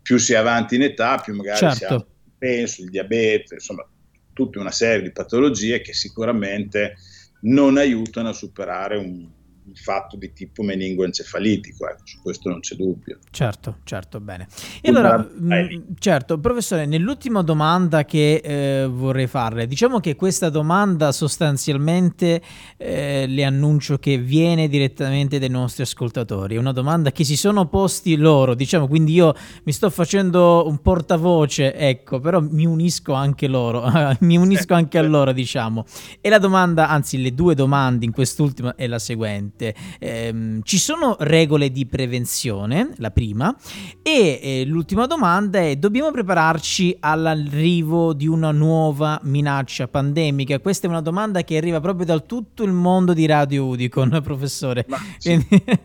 più 0.00 0.18
si 0.18 0.32
è 0.32 0.36
avanti 0.36 0.76
in 0.76 0.82
età, 0.82 1.18
più 1.18 1.34
magari 1.34 1.58
certo. 1.58 1.76
si 1.76 1.84
ha 1.84 2.06
penso, 2.38 2.82
il 2.82 2.90
diabete, 2.90 3.54
insomma, 3.54 3.86
tutta 4.32 4.60
una 4.60 4.70
serie 4.70 5.02
di 5.02 5.12
patologie 5.12 5.80
che 5.80 5.94
sicuramente 5.94 6.96
non 7.42 7.78
aiutano 7.78 8.28
a 8.30 8.34
superare 8.34 8.96
un, 8.96 9.26
un 9.66 9.74
fatto 9.74 10.16
di 10.16 10.32
tipo 10.32 10.62
meningoencefalitico, 10.62 11.88
ecco, 11.88 12.02
su 12.04 12.20
questo 12.20 12.50
non 12.50 12.60
c'è 12.60 12.74
dubbio. 12.76 13.18
Certo, 13.30 13.78
certo, 13.84 14.20
bene. 14.20 14.46
E 14.82 14.90
allora, 14.90 15.16
mh, 15.16 15.54
mm, 15.54 15.82
certo, 15.98 16.38
professore, 16.38 16.84
nell'ultima 16.84 17.42
domanda 17.42 18.04
che 18.04 18.42
eh, 18.44 18.86
vorrei 18.86 19.26
farle, 19.26 19.66
diciamo 19.66 20.00
che 20.00 20.16
questa 20.16 20.50
domanda 20.50 21.12
sostanzialmente 21.12 22.42
eh, 22.76 23.24
le 23.26 23.44
annuncio 23.44 23.98
che 23.98 24.18
viene 24.18 24.68
direttamente 24.68 25.38
dai 25.38 25.48
nostri 25.48 25.82
ascoltatori, 25.82 26.56
è 26.56 26.58
una 26.58 26.72
domanda 26.72 27.10
che 27.10 27.24
si 27.24 27.36
sono 27.36 27.66
posti 27.66 28.16
loro, 28.16 28.54
diciamo, 28.54 28.86
quindi 28.86 29.14
io 29.14 29.34
mi 29.64 29.72
sto 29.72 29.88
facendo 29.88 30.64
un 30.66 30.78
portavoce, 30.82 31.74
ecco, 31.74 32.20
però 32.20 32.40
mi 32.40 32.66
unisco 32.66 33.14
anche 33.14 33.46
loro, 33.46 33.82
mi 34.20 34.36
unisco 34.36 34.74
anche 34.74 34.98
a 34.98 35.02
loro, 35.02 35.32
diciamo. 35.32 35.86
E 36.20 36.28
la 36.28 36.38
domanda, 36.38 36.88
anzi 36.88 37.20
le 37.22 37.32
due 37.32 37.54
domande 37.54 38.04
in 38.04 38.12
quest'ultima 38.12 38.74
è 38.74 38.86
la 38.86 38.98
seguente 38.98 39.53
sicuramente. 39.54 39.74
Eh, 39.98 40.60
ci 40.64 40.78
sono 40.78 41.16
regole 41.20 41.70
di 41.70 41.86
prevenzione, 41.86 42.90
la 42.96 43.10
prima, 43.10 43.54
e 44.02 44.40
eh, 44.42 44.64
l'ultima 44.66 45.06
domanda 45.06 45.60
è 45.60 45.76
dobbiamo 45.76 46.10
prepararci 46.10 46.96
all'arrivo 47.00 48.12
di 48.12 48.26
una 48.26 48.50
nuova 48.50 49.18
minaccia 49.22 49.88
pandemica? 49.88 50.58
Questa 50.58 50.86
è 50.86 50.90
una 50.90 51.00
domanda 51.00 51.42
che 51.42 51.56
arriva 51.56 51.80
proprio 51.80 52.06
da 52.06 52.18
tutto 52.20 52.64
il 52.64 52.72
mondo 52.72 53.12
di 53.12 53.26
Radio 53.26 53.66
Udicon, 53.66 54.20
professore. 54.22 54.86
Sì. 55.18 55.32
ha 55.34 55.78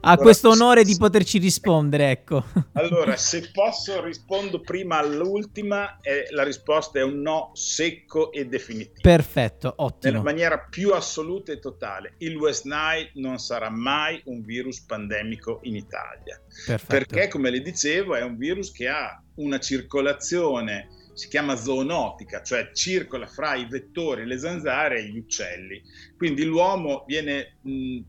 allora, 0.00 0.22
questo 0.22 0.50
onore 0.50 0.84
sì. 0.84 0.92
di 0.92 0.98
poterci 0.98 1.38
rispondere, 1.38 2.10
ecco. 2.10 2.44
Allora, 2.76 3.16
se 3.16 3.50
posso 3.52 4.02
rispondo 4.04 4.60
prima 4.60 4.98
all'ultima, 4.98 5.98
eh, 6.02 6.26
la 6.30 6.44
risposta 6.44 6.98
è 6.98 7.02
un 7.02 7.22
no 7.22 7.50
secco 7.54 8.30
e 8.30 8.46
definitivo. 8.46 9.00
Perfetto, 9.00 9.72
ottimo. 9.76 10.12
Nella 10.12 10.22
maniera 10.22 10.58
più 10.58 10.92
assoluta 10.92 11.52
e 11.52 11.58
totale. 11.58 12.14
Il 12.18 12.36
West 12.36 12.64
Nile 12.64 13.10
non 13.16 13.38
sarà 13.38 13.70
mai 13.70 14.20
un 14.26 14.44
virus 14.44 14.80
pandemico 14.80 15.60
in 15.62 15.76
Italia. 15.76 16.40
Perfetto. 16.66 16.86
Perché, 16.86 17.28
come 17.28 17.50
le 17.50 17.60
dicevo, 17.60 18.14
è 18.14 18.22
un 18.22 18.36
virus 18.36 18.72
che 18.72 18.88
ha 18.88 19.22
una 19.36 19.58
circolazione, 19.58 20.88
si 21.14 21.28
chiama 21.28 21.56
zoonotica, 21.56 22.42
cioè 22.42 22.70
circola 22.72 23.26
fra 23.26 23.54
i 23.54 23.66
vettori, 23.68 24.26
le 24.26 24.38
zanzare 24.38 24.98
e 24.98 25.08
gli 25.08 25.18
uccelli. 25.18 25.82
Quindi 26.16 26.44
l'uomo 26.44 27.04
viene 27.06 27.58
mh, 27.62 28.00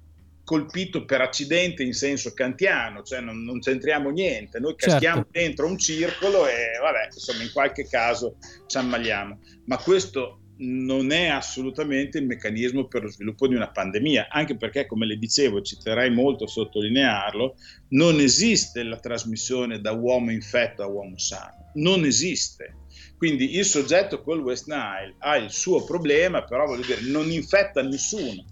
colpito 0.43 1.03
per 1.03 1.21
accidente 1.21 1.83
in 1.83 1.93
senso 1.93 2.33
kantiano, 2.33 3.03
cioè 3.03 3.19
non, 3.19 3.43
non 3.43 3.59
c'entriamo 3.59 4.09
niente, 4.09 4.59
noi 4.59 4.75
caschiamo 4.75 5.23
certo. 5.23 5.39
dentro 5.39 5.67
un 5.67 5.77
circolo 5.77 6.47
e 6.47 6.77
vabbè, 6.81 7.09
insomma 7.11 7.43
in 7.43 7.51
qualche 7.51 7.87
caso 7.87 8.37
ci 8.65 8.77
ammaliamo. 8.77 9.39
Ma 9.65 9.77
questo 9.77 10.39
non 10.59 11.11
è 11.11 11.27
assolutamente 11.27 12.17
il 12.17 12.25
meccanismo 12.25 12.87
per 12.87 13.03
lo 13.03 13.09
sviluppo 13.09 13.47
di 13.47 13.55
una 13.55 13.69
pandemia, 13.69 14.27
anche 14.29 14.55
perché, 14.55 14.85
come 14.85 15.05
le 15.05 15.17
dicevo, 15.17 15.61
ci 15.61 15.77
terrei 15.77 16.09
molto 16.09 16.45
a 16.45 16.47
sottolinearlo, 16.47 17.55
non 17.89 18.19
esiste 18.19 18.83
la 18.83 18.99
trasmissione 18.99 19.79
da 19.79 19.91
uomo 19.91 20.31
infetto 20.31 20.83
a 20.83 20.87
uomo 20.87 21.17
sano, 21.17 21.71
non 21.75 22.05
esiste. 22.05 22.85
Quindi 23.17 23.57
il 23.57 23.65
soggetto 23.65 24.21
col 24.21 24.41
West 24.41 24.67
Nile 24.67 25.15
ha 25.19 25.37
il 25.37 25.49
suo 25.49 25.83
problema, 25.83 26.43
però 26.43 26.65
voglio 26.65 26.85
dire, 26.85 27.01
non 27.01 27.31
infetta 27.31 27.81
nessuno. 27.81 28.45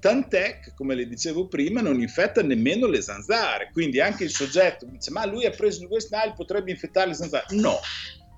Tant'è 0.00 0.60
che, 0.60 0.72
come 0.74 0.94
le 0.94 1.06
dicevo 1.06 1.46
prima, 1.46 1.80
non 1.80 2.00
infetta 2.00 2.42
nemmeno 2.42 2.86
le 2.86 3.02
zanzare. 3.02 3.68
Quindi 3.70 4.00
anche 4.00 4.24
il 4.24 4.30
soggetto 4.30 4.86
dice, 4.86 5.10
ma 5.10 5.26
lui 5.26 5.44
ha 5.44 5.50
preso 5.50 5.82
il 5.82 5.88
West 5.88 6.10
Nile, 6.10 6.32
potrebbe 6.34 6.70
infettare 6.70 7.08
le 7.08 7.14
zanzare. 7.14 7.44
No, 7.50 7.78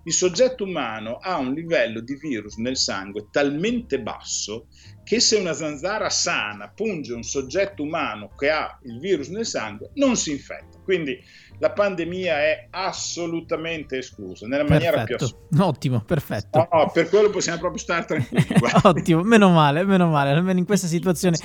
il 0.05 0.13
soggetto 0.13 0.65
umano 0.65 1.17
ha 1.17 1.39
un 1.39 1.53
livello 1.53 2.01
di 2.01 2.17
virus 2.17 2.57
nel 2.57 2.77
sangue 2.77 3.29
talmente 3.31 4.01
basso 4.01 4.67
che 5.05 5.21
se 5.21 5.37
una 5.37 5.53
zanzara 5.53 6.11
sana 6.11 6.71
punge 6.75 7.13
un 7.13 7.23
soggetto 7.23 7.83
umano 7.83 8.29
che 8.37 8.51
ha 8.51 8.79
il 8.83 8.99
virus 8.99 9.29
nel 9.29 9.47
sangue 9.47 9.91
non 9.95 10.17
si 10.17 10.31
infetta. 10.31 10.82
Quindi 10.83 11.23
la 11.59 11.71
pandemia 11.71 12.41
è 12.41 12.67
assolutamente 12.71 13.99
esclusa 13.99 14.47
nella 14.47 14.65
perfetto. 14.65 14.85
maniera 14.85 15.05
più 15.05 15.17
assoluta. 15.17 15.67
Ottimo, 15.67 16.01
perfetto. 16.01 16.69
No, 16.73 16.91
per 16.93 17.09
quello 17.09 17.31
possiamo 17.31 17.59
proprio 17.59 17.81
stare 17.81 18.05
tranquilli. 18.05 18.47
Ottimo, 18.83 19.23
meno 19.23 19.51
male, 19.51 19.85
meno 19.85 20.09
male, 20.09 20.31
almeno 20.31 20.59
in 20.59 20.65
questa 20.65 20.89
situazione 20.89 21.37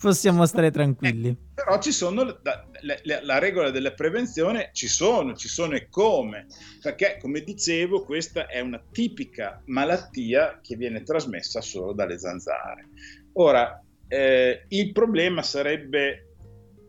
possiamo 0.00 0.46
stare 0.46 0.70
tranquilli. 0.70 1.28
Eh, 1.28 1.36
però 1.54 1.78
ci 1.80 1.92
sono 1.92 2.22
la, 2.22 2.64
la, 3.02 3.20
la, 3.22 3.38
regola 3.38 3.70
della 3.70 3.92
prevenzione, 3.92 4.70
ci 4.72 4.88
sono, 4.88 5.34
ci 5.34 5.48
sono 5.48 5.74
e 5.74 5.88
come, 5.90 6.46
perché 6.80 7.18
come 7.20 7.40
dicevo 7.40 8.04
questa 8.04 8.46
è 8.46 8.60
una 8.60 8.82
tipica 8.90 9.60
malattia 9.66 10.60
che 10.62 10.76
viene 10.76 11.02
trasmessa 11.02 11.60
solo 11.60 11.92
dalle 11.92 12.18
zanzare. 12.18 12.88
Ora, 13.34 13.82
eh, 14.08 14.64
il 14.68 14.92
problema 14.92 15.42
sarebbe 15.42 16.27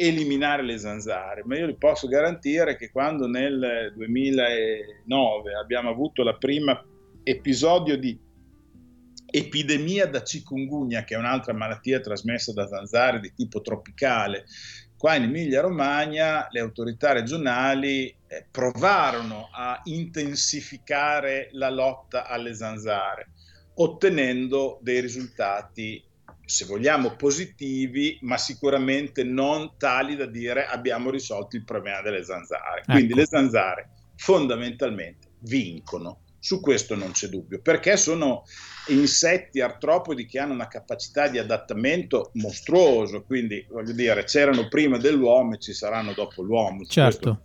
eliminare 0.02 0.64
le 0.64 0.78
zanzare, 0.78 1.44
ma 1.44 1.58
io 1.58 1.66
vi 1.66 1.76
posso 1.76 2.08
garantire 2.08 2.78
che 2.78 2.90
quando 2.90 3.28
nel 3.28 3.92
2009 3.94 5.56
abbiamo 5.56 5.90
avuto 5.90 6.24
la 6.24 6.38
prima 6.38 6.82
episodio 7.22 7.98
di 7.98 8.18
epidemia 9.26 10.08
da 10.08 10.22
chikungunya, 10.22 11.04
che 11.04 11.16
è 11.16 11.18
un'altra 11.18 11.52
malattia 11.52 12.00
trasmessa 12.00 12.54
da 12.54 12.66
zanzare 12.66 13.20
di 13.20 13.34
tipo 13.36 13.60
tropicale, 13.60 14.46
qua 14.96 15.16
in 15.16 15.24
Emilia-Romagna 15.24 16.48
le 16.50 16.62
autorità 16.62 17.12
regionali 17.12 18.08
eh, 18.08 18.46
provarono 18.50 19.50
a 19.52 19.82
intensificare 19.84 21.50
la 21.52 21.70
lotta 21.70 22.26
alle 22.26 22.56
zanzare, 22.56 23.32
ottenendo 23.76 24.80
dei 24.82 25.02
risultati 25.02 26.02
se 26.50 26.66
vogliamo, 26.66 27.16
positivi, 27.16 28.18
ma 28.22 28.36
sicuramente 28.38 29.24
non 29.24 29.78
tali 29.78 30.16
da 30.16 30.26
dire 30.26 30.66
abbiamo 30.66 31.12
risolto 31.12 31.56
il 31.56 31.64
problema 31.64 32.02
delle 32.02 32.24
zanzare. 32.24 32.82
Quindi 32.86 33.12
ecco. 33.12 33.20
le 33.20 33.26
zanzare 33.28 33.90
fondamentalmente 34.16 35.28
vincono. 35.42 36.22
Su 36.40 36.62
questo 36.62 36.96
non 36.96 37.12
c'è 37.12 37.28
dubbio, 37.28 37.60
perché 37.62 37.98
sono 37.98 38.44
insetti 38.88 39.62
artropodi 39.62 40.26
che 40.26 40.40
hanno 40.40 40.54
una 40.54 40.68
capacità 40.68 41.28
di 41.28 41.38
adattamento 41.38 42.32
mostruoso, 42.36 43.24
quindi 43.24 43.66
voglio 43.70 43.94
dire, 43.94 44.24
c'erano 44.24 44.68
prima 44.68 44.98
dell'uomo 44.98 45.56
e 45.56 45.60
ci 45.60 45.74
saranno 45.74 46.14
dopo 46.14 46.42
l'uomo. 46.42 46.84
Certo. 46.86 47.42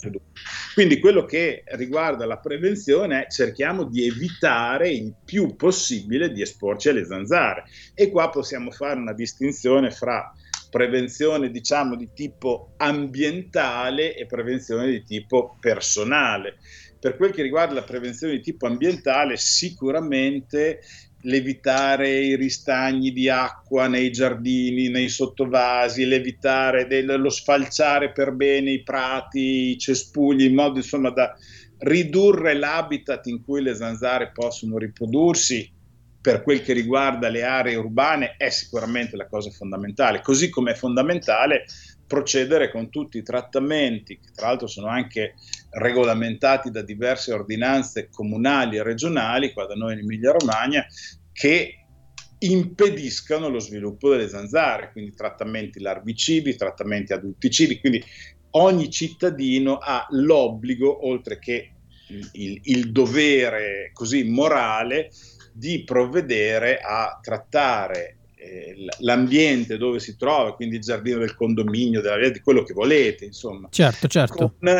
Quindi 0.74 0.98
quello 1.00 1.24
che 1.24 1.64
riguarda 1.66 2.24
la 2.26 2.38
prevenzione 2.38 3.24
è 3.24 3.30
cerchiamo 3.30 3.84
di 3.84 4.06
evitare 4.06 4.90
il 4.90 5.14
più 5.24 5.54
possibile 5.56 6.32
di 6.32 6.42
esporci 6.42 6.88
alle 6.88 7.04
zanzare 7.04 7.64
e 7.94 8.10
qua 8.10 8.30
possiamo 8.30 8.70
fare 8.70 8.98
una 8.98 9.12
distinzione 9.12 9.90
fra 9.90 10.32
prevenzione 10.74 11.52
diciamo 11.52 11.94
di 11.94 12.10
tipo 12.12 12.72
ambientale 12.78 14.16
e 14.16 14.26
prevenzione 14.26 14.90
di 14.90 15.04
tipo 15.04 15.56
personale. 15.60 16.56
Per 17.04 17.16
quel 17.16 17.32
che 17.32 17.42
riguarda 17.42 17.74
la 17.74 17.82
prevenzione 17.82 18.32
di 18.32 18.40
tipo 18.40 18.66
ambientale, 18.66 19.36
sicuramente 19.36 20.80
l'evitare 21.24 22.08
i 22.08 22.34
ristagni 22.34 23.12
di 23.12 23.28
acqua 23.28 23.88
nei 23.88 24.10
giardini, 24.10 24.88
nei 24.88 25.10
sottovasi, 25.10 26.06
l'evitare 26.06 26.86
del, 26.86 27.20
lo 27.20 27.28
sfalciare 27.28 28.10
per 28.12 28.32
bene 28.32 28.70
i 28.70 28.82
prati, 28.82 29.72
i 29.72 29.78
cespugli, 29.78 30.44
in 30.44 30.54
modo 30.54 30.78
insomma 30.78 31.10
da 31.10 31.36
ridurre 31.80 32.54
l'habitat 32.54 33.26
in 33.26 33.44
cui 33.44 33.60
le 33.60 33.74
zanzare 33.74 34.30
possono 34.32 34.78
riprodursi 34.78 35.70
per 36.22 36.42
quel 36.42 36.62
che 36.62 36.72
riguarda 36.72 37.28
le 37.28 37.42
aree 37.42 37.74
urbane 37.74 38.36
è 38.38 38.48
sicuramente 38.48 39.14
la 39.14 39.26
cosa 39.26 39.50
fondamentale, 39.50 40.22
così 40.22 40.48
come 40.48 40.70
è 40.70 40.74
fondamentale 40.74 41.66
procedere 42.06 42.70
con 42.70 42.88
tutti 42.88 43.18
i 43.18 43.22
trattamenti, 43.22 44.18
che 44.18 44.30
tra 44.34 44.46
l'altro 44.46 44.66
sono 44.66 44.86
anche 44.86 45.34
regolamentati 45.74 46.70
da 46.70 46.82
diverse 46.82 47.32
ordinanze 47.32 48.08
comunali 48.10 48.76
e 48.76 48.82
regionali, 48.82 49.52
qua 49.52 49.66
da 49.66 49.74
noi 49.74 49.94
in 49.94 50.00
Emilia 50.00 50.32
Romagna, 50.32 50.84
che 51.32 51.86
impediscano 52.38 53.48
lo 53.48 53.58
sviluppo 53.58 54.10
delle 54.10 54.28
zanzare, 54.28 54.92
quindi 54.92 55.14
trattamenti 55.14 55.80
larvicidi, 55.80 56.56
trattamenti 56.56 57.12
adulticidi, 57.12 57.80
quindi 57.80 58.02
ogni 58.50 58.90
cittadino 58.90 59.78
ha 59.78 60.06
l'obbligo, 60.10 61.06
oltre 61.06 61.38
che 61.38 61.72
il, 62.32 62.60
il, 62.64 62.92
dovere 62.92 63.90
così 63.92 64.24
morale, 64.24 65.10
di 65.52 65.84
provvedere 65.84 66.78
a 66.80 67.18
trattare 67.22 68.18
l'ambiente 69.00 69.76
dove 69.76 70.00
si 70.00 70.16
trova, 70.16 70.54
quindi 70.54 70.76
il 70.76 70.82
giardino 70.82 71.18
del 71.18 71.34
condominio, 71.34 72.00
della 72.00 72.16
via, 72.16 72.30
di 72.30 72.40
quello 72.40 72.62
che 72.62 72.72
volete, 72.72 73.24
insomma. 73.24 73.68
Certo, 73.70 74.08
certo. 74.08 74.54
Con, 74.58 74.74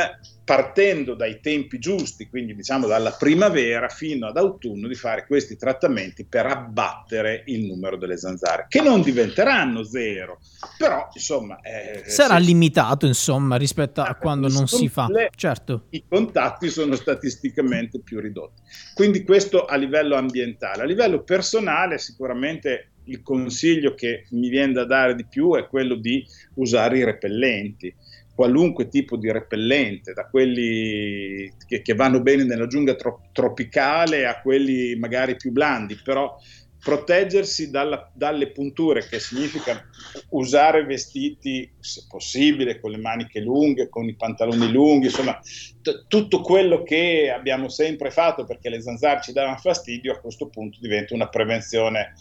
partendo 0.44 1.14
dai 1.14 1.40
tempi 1.40 1.78
giusti, 1.78 2.28
quindi 2.28 2.54
diciamo 2.54 2.86
dalla 2.86 3.12
primavera 3.12 3.88
fino 3.88 4.26
ad 4.26 4.36
autunno, 4.36 4.86
di 4.88 4.94
fare 4.94 5.24
questi 5.26 5.56
trattamenti 5.56 6.26
per 6.26 6.44
abbattere 6.44 7.44
il 7.46 7.64
numero 7.64 7.96
delle 7.96 8.18
zanzare, 8.18 8.66
che 8.68 8.82
non 8.82 9.00
diventeranno 9.00 9.82
zero, 9.84 10.40
però 10.76 11.08
insomma... 11.14 11.60
Eh, 11.60 12.02
Sarà 12.06 12.38
sì, 12.38 12.44
limitato, 12.44 13.06
insomma, 13.06 13.56
rispetto 13.56 14.02
a 14.02 14.14
quando 14.16 14.48
non 14.48 14.68
si 14.68 14.88
fa. 14.88 15.08
Certo. 15.34 15.86
I 15.90 16.04
contatti 16.06 16.68
sono 16.68 16.94
statisticamente 16.94 18.00
più 18.00 18.20
ridotti. 18.20 18.60
Quindi 18.94 19.24
questo 19.24 19.64
a 19.64 19.76
livello 19.76 20.16
ambientale. 20.16 20.82
A 20.82 20.86
livello 20.86 21.22
personale 21.22 21.98
sicuramente 21.98 22.90
il 23.04 23.22
consiglio 23.22 23.94
che 23.94 24.26
mi 24.30 24.48
viene 24.48 24.72
da 24.72 24.84
dare 24.84 25.14
di 25.14 25.24
più 25.26 25.54
è 25.54 25.66
quello 25.66 25.94
di 25.94 26.24
usare 26.54 26.98
i 26.98 27.04
repellenti, 27.04 27.94
qualunque 28.34 28.88
tipo 28.88 29.16
di 29.16 29.30
repellente, 29.30 30.12
da 30.12 30.26
quelli 30.26 31.52
che, 31.66 31.82
che 31.82 31.94
vanno 31.94 32.20
bene 32.20 32.44
nella 32.44 32.66
giungla 32.66 32.94
tro- 32.94 33.28
tropicale 33.32 34.26
a 34.26 34.40
quelli 34.40 34.96
magari 34.96 35.36
più 35.36 35.52
blandi, 35.52 36.00
però 36.02 36.36
proteggersi 36.84 37.70
dalla, 37.70 38.10
dalle 38.12 38.52
punture, 38.52 39.08
che 39.08 39.18
significa 39.18 39.88
usare 40.30 40.84
vestiti, 40.84 41.72
se 41.80 42.04
possibile, 42.06 42.78
con 42.78 42.90
le 42.90 42.98
maniche 42.98 43.40
lunghe, 43.40 43.88
con 43.88 44.06
i 44.06 44.14
pantaloni 44.14 44.70
lunghi, 44.70 45.06
insomma, 45.06 45.40
t- 45.80 46.04
tutto 46.06 46.42
quello 46.42 46.82
che 46.82 47.32
abbiamo 47.34 47.70
sempre 47.70 48.10
fatto 48.10 48.44
perché 48.44 48.68
le 48.68 48.82
zanzare 48.82 49.22
ci 49.22 49.32
davano 49.32 49.56
fastidio, 49.56 50.12
a 50.12 50.20
questo 50.20 50.48
punto 50.48 50.78
diventa 50.78 51.14
una 51.14 51.28
prevenzione 51.28 52.12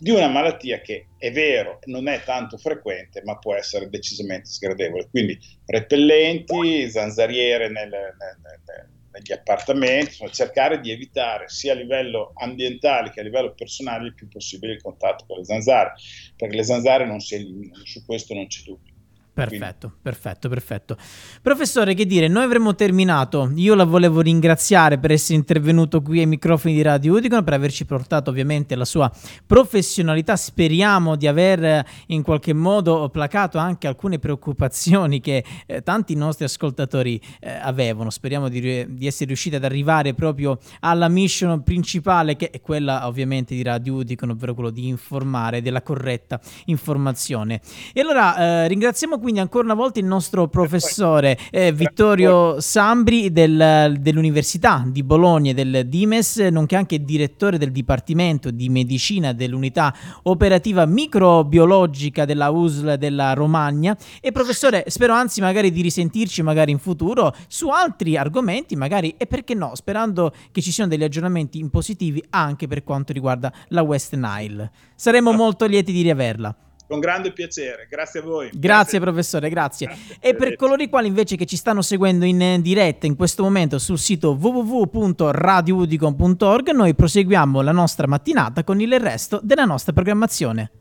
di 0.00 0.10
una 0.10 0.28
malattia 0.28 0.80
che 0.80 1.08
è 1.18 1.30
vero, 1.30 1.78
non 1.84 2.08
è 2.08 2.22
tanto 2.24 2.56
frequente, 2.56 3.22
ma 3.22 3.36
può 3.36 3.54
essere 3.54 3.90
decisamente 3.90 4.48
sgradevole. 4.48 5.08
Quindi 5.10 5.38
repellenti, 5.66 6.90
zanzariere 6.90 7.68
nel, 7.68 7.90
nel, 7.90 8.38
nel, 8.42 8.88
negli 9.12 9.32
appartamenti, 9.32 10.06
insomma, 10.06 10.30
cercare 10.30 10.80
di 10.80 10.90
evitare 10.90 11.48
sia 11.48 11.72
a 11.72 11.76
livello 11.76 12.32
ambientale 12.36 13.10
che 13.10 13.20
a 13.20 13.24
livello 13.24 13.52
personale 13.52 14.06
il 14.06 14.14
più 14.14 14.28
possibile 14.28 14.72
il 14.72 14.82
contatto 14.82 15.24
con 15.26 15.36
le 15.38 15.44
zanzare, 15.44 15.92
perché 16.34 16.56
le 16.56 16.64
zanzare 16.64 17.04
non 17.04 17.20
si 17.20 17.34
eliminano, 17.34 17.84
su 17.84 18.04
questo 18.06 18.32
non 18.32 18.46
c'è 18.46 18.62
dubbio. 18.62 18.89
Perfetto, 19.32 19.92
perfetto, 20.02 20.48
perfetto. 20.48 20.96
Professore, 21.40 21.94
che 21.94 22.04
dire, 22.04 22.28
noi 22.28 22.44
avremmo 22.44 22.74
terminato. 22.74 23.50
Io 23.54 23.74
la 23.74 23.84
volevo 23.84 24.20
ringraziare 24.20 24.98
per 24.98 25.12
essere 25.12 25.38
intervenuto 25.38 26.02
qui 26.02 26.18
ai 26.18 26.26
microfoni 26.26 26.74
di 26.74 26.82
Radio 26.82 27.14
Udicon, 27.14 27.44
per 27.44 27.54
averci 27.54 27.86
portato 27.86 28.30
ovviamente 28.30 28.74
la 28.74 28.84
sua 28.84 29.10
professionalità. 29.46 30.36
Speriamo 30.36 31.16
di 31.16 31.26
aver 31.26 31.64
eh, 31.64 31.86
in 32.08 32.22
qualche 32.22 32.52
modo 32.52 33.08
placato 33.08 33.56
anche 33.56 33.86
alcune 33.86 34.18
preoccupazioni 34.18 35.20
che 35.20 35.44
eh, 35.66 35.82
tanti 35.82 36.14
nostri 36.16 36.44
ascoltatori 36.44 37.20
eh, 37.38 37.50
avevano. 37.50 38.10
Speriamo 38.10 38.48
di, 38.48 38.60
di, 38.60 39.06
essere 39.06 39.26
riusciti 39.26 39.56
ad 39.56 39.64
arrivare 39.64 40.12
proprio 40.12 40.58
alla 40.80 41.08
mission 41.08 41.62
principale, 41.62 42.36
che 42.36 42.50
è 42.50 42.60
quella 42.60 43.06
ovviamente 43.06 43.54
di 43.54 43.62
Radio 43.62 43.94
Udicon, 43.94 44.30
ovvero 44.30 44.54
quello 44.54 44.70
di 44.70 44.88
informare 44.88 45.62
della 45.62 45.82
corretta 45.82 46.40
informazione. 46.66 47.60
E 47.92 48.00
allora 48.00 48.36
eh, 48.36 48.68
ringraziamo 48.68 49.18
quindi 49.20 49.40
ancora 49.40 49.64
una 49.64 49.74
volta 49.74 50.00
il 50.00 50.06
nostro 50.06 50.48
professore 50.48 51.38
eh, 51.50 51.72
Vittorio 51.72 52.60
Sambri 52.60 53.30
del, 53.30 53.96
dell'Università 54.00 54.84
di 54.86 55.02
Bologna 55.02 55.50
e 55.50 55.54
del 55.54 55.86
Dimes, 55.86 56.38
nonché 56.38 56.76
anche 56.76 57.04
direttore 57.04 57.58
del 57.58 57.70
Dipartimento 57.70 58.50
di 58.50 58.68
Medicina 58.68 59.32
dell'Unità 59.32 59.94
Operativa 60.24 60.86
Microbiologica 60.86 62.24
della 62.24 62.50
USL 62.50 62.96
della 62.96 63.34
Romagna. 63.34 63.96
E 64.20 64.32
professore, 64.32 64.84
spero 64.88 65.12
anzi 65.12 65.40
magari 65.40 65.70
di 65.70 65.82
risentirci 65.82 66.42
magari 66.42 66.72
in 66.72 66.78
futuro 66.78 67.34
su 67.46 67.68
altri 67.68 68.16
argomenti, 68.16 68.74
magari 68.74 69.14
e 69.16 69.26
perché 69.26 69.54
no, 69.54 69.74
sperando 69.74 70.32
che 70.50 70.62
ci 70.62 70.72
siano 70.72 70.90
degli 70.90 71.04
aggiornamenti 71.04 71.58
in 71.58 71.70
positivi 71.70 72.24
anche 72.30 72.66
per 72.66 72.82
quanto 72.82 73.12
riguarda 73.12 73.52
la 73.68 73.82
West 73.82 74.14
Nile. 74.14 74.70
Saremo 74.94 75.32
molto 75.32 75.66
lieti 75.66 75.92
di 75.92 76.02
riaverla. 76.02 76.56
Con 76.90 76.98
grande 76.98 77.32
piacere, 77.32 77.86
grazie 77.88 78.18
a 78.18 78.24
voi. 78.24 78.46
Grazie, 78.46 78.58
grazie. 78.58 78.98
professore, 78.98 79.48
grazie. 79.48 79.86
grazie. 79.86 80.16
E 80.18 80.34
per 80.34 80.56
coloro 80.56 80.82
i 80.82 80.88
quali 80.88 81.06
invece 81.06 81.36
che 81.36 81.46
ci 81.46 81.54
stanno 81.54 81.82
seguendo 81.82 82.24
in 82.24 82.58
diretta 82.60 83.06
in 83.06 83.14
questo 83.14 83.44
momento 83.44 83.78
sul 83.78 83.96
sito 83.96 84.32
www.radioudicon.org, 84.32 86.70
noi 86.70 86.96
proseguiamo 86.96 87.60
la 87.60 87.70
nostra 87.70 88.08
mattinata 88.08 88.64
con 88.64 88.80
il 88.80 88.98
resto 88.98 89.38
della 89.40 89.66
nostra 89.66 89.92
programmazione. 89.92 90.72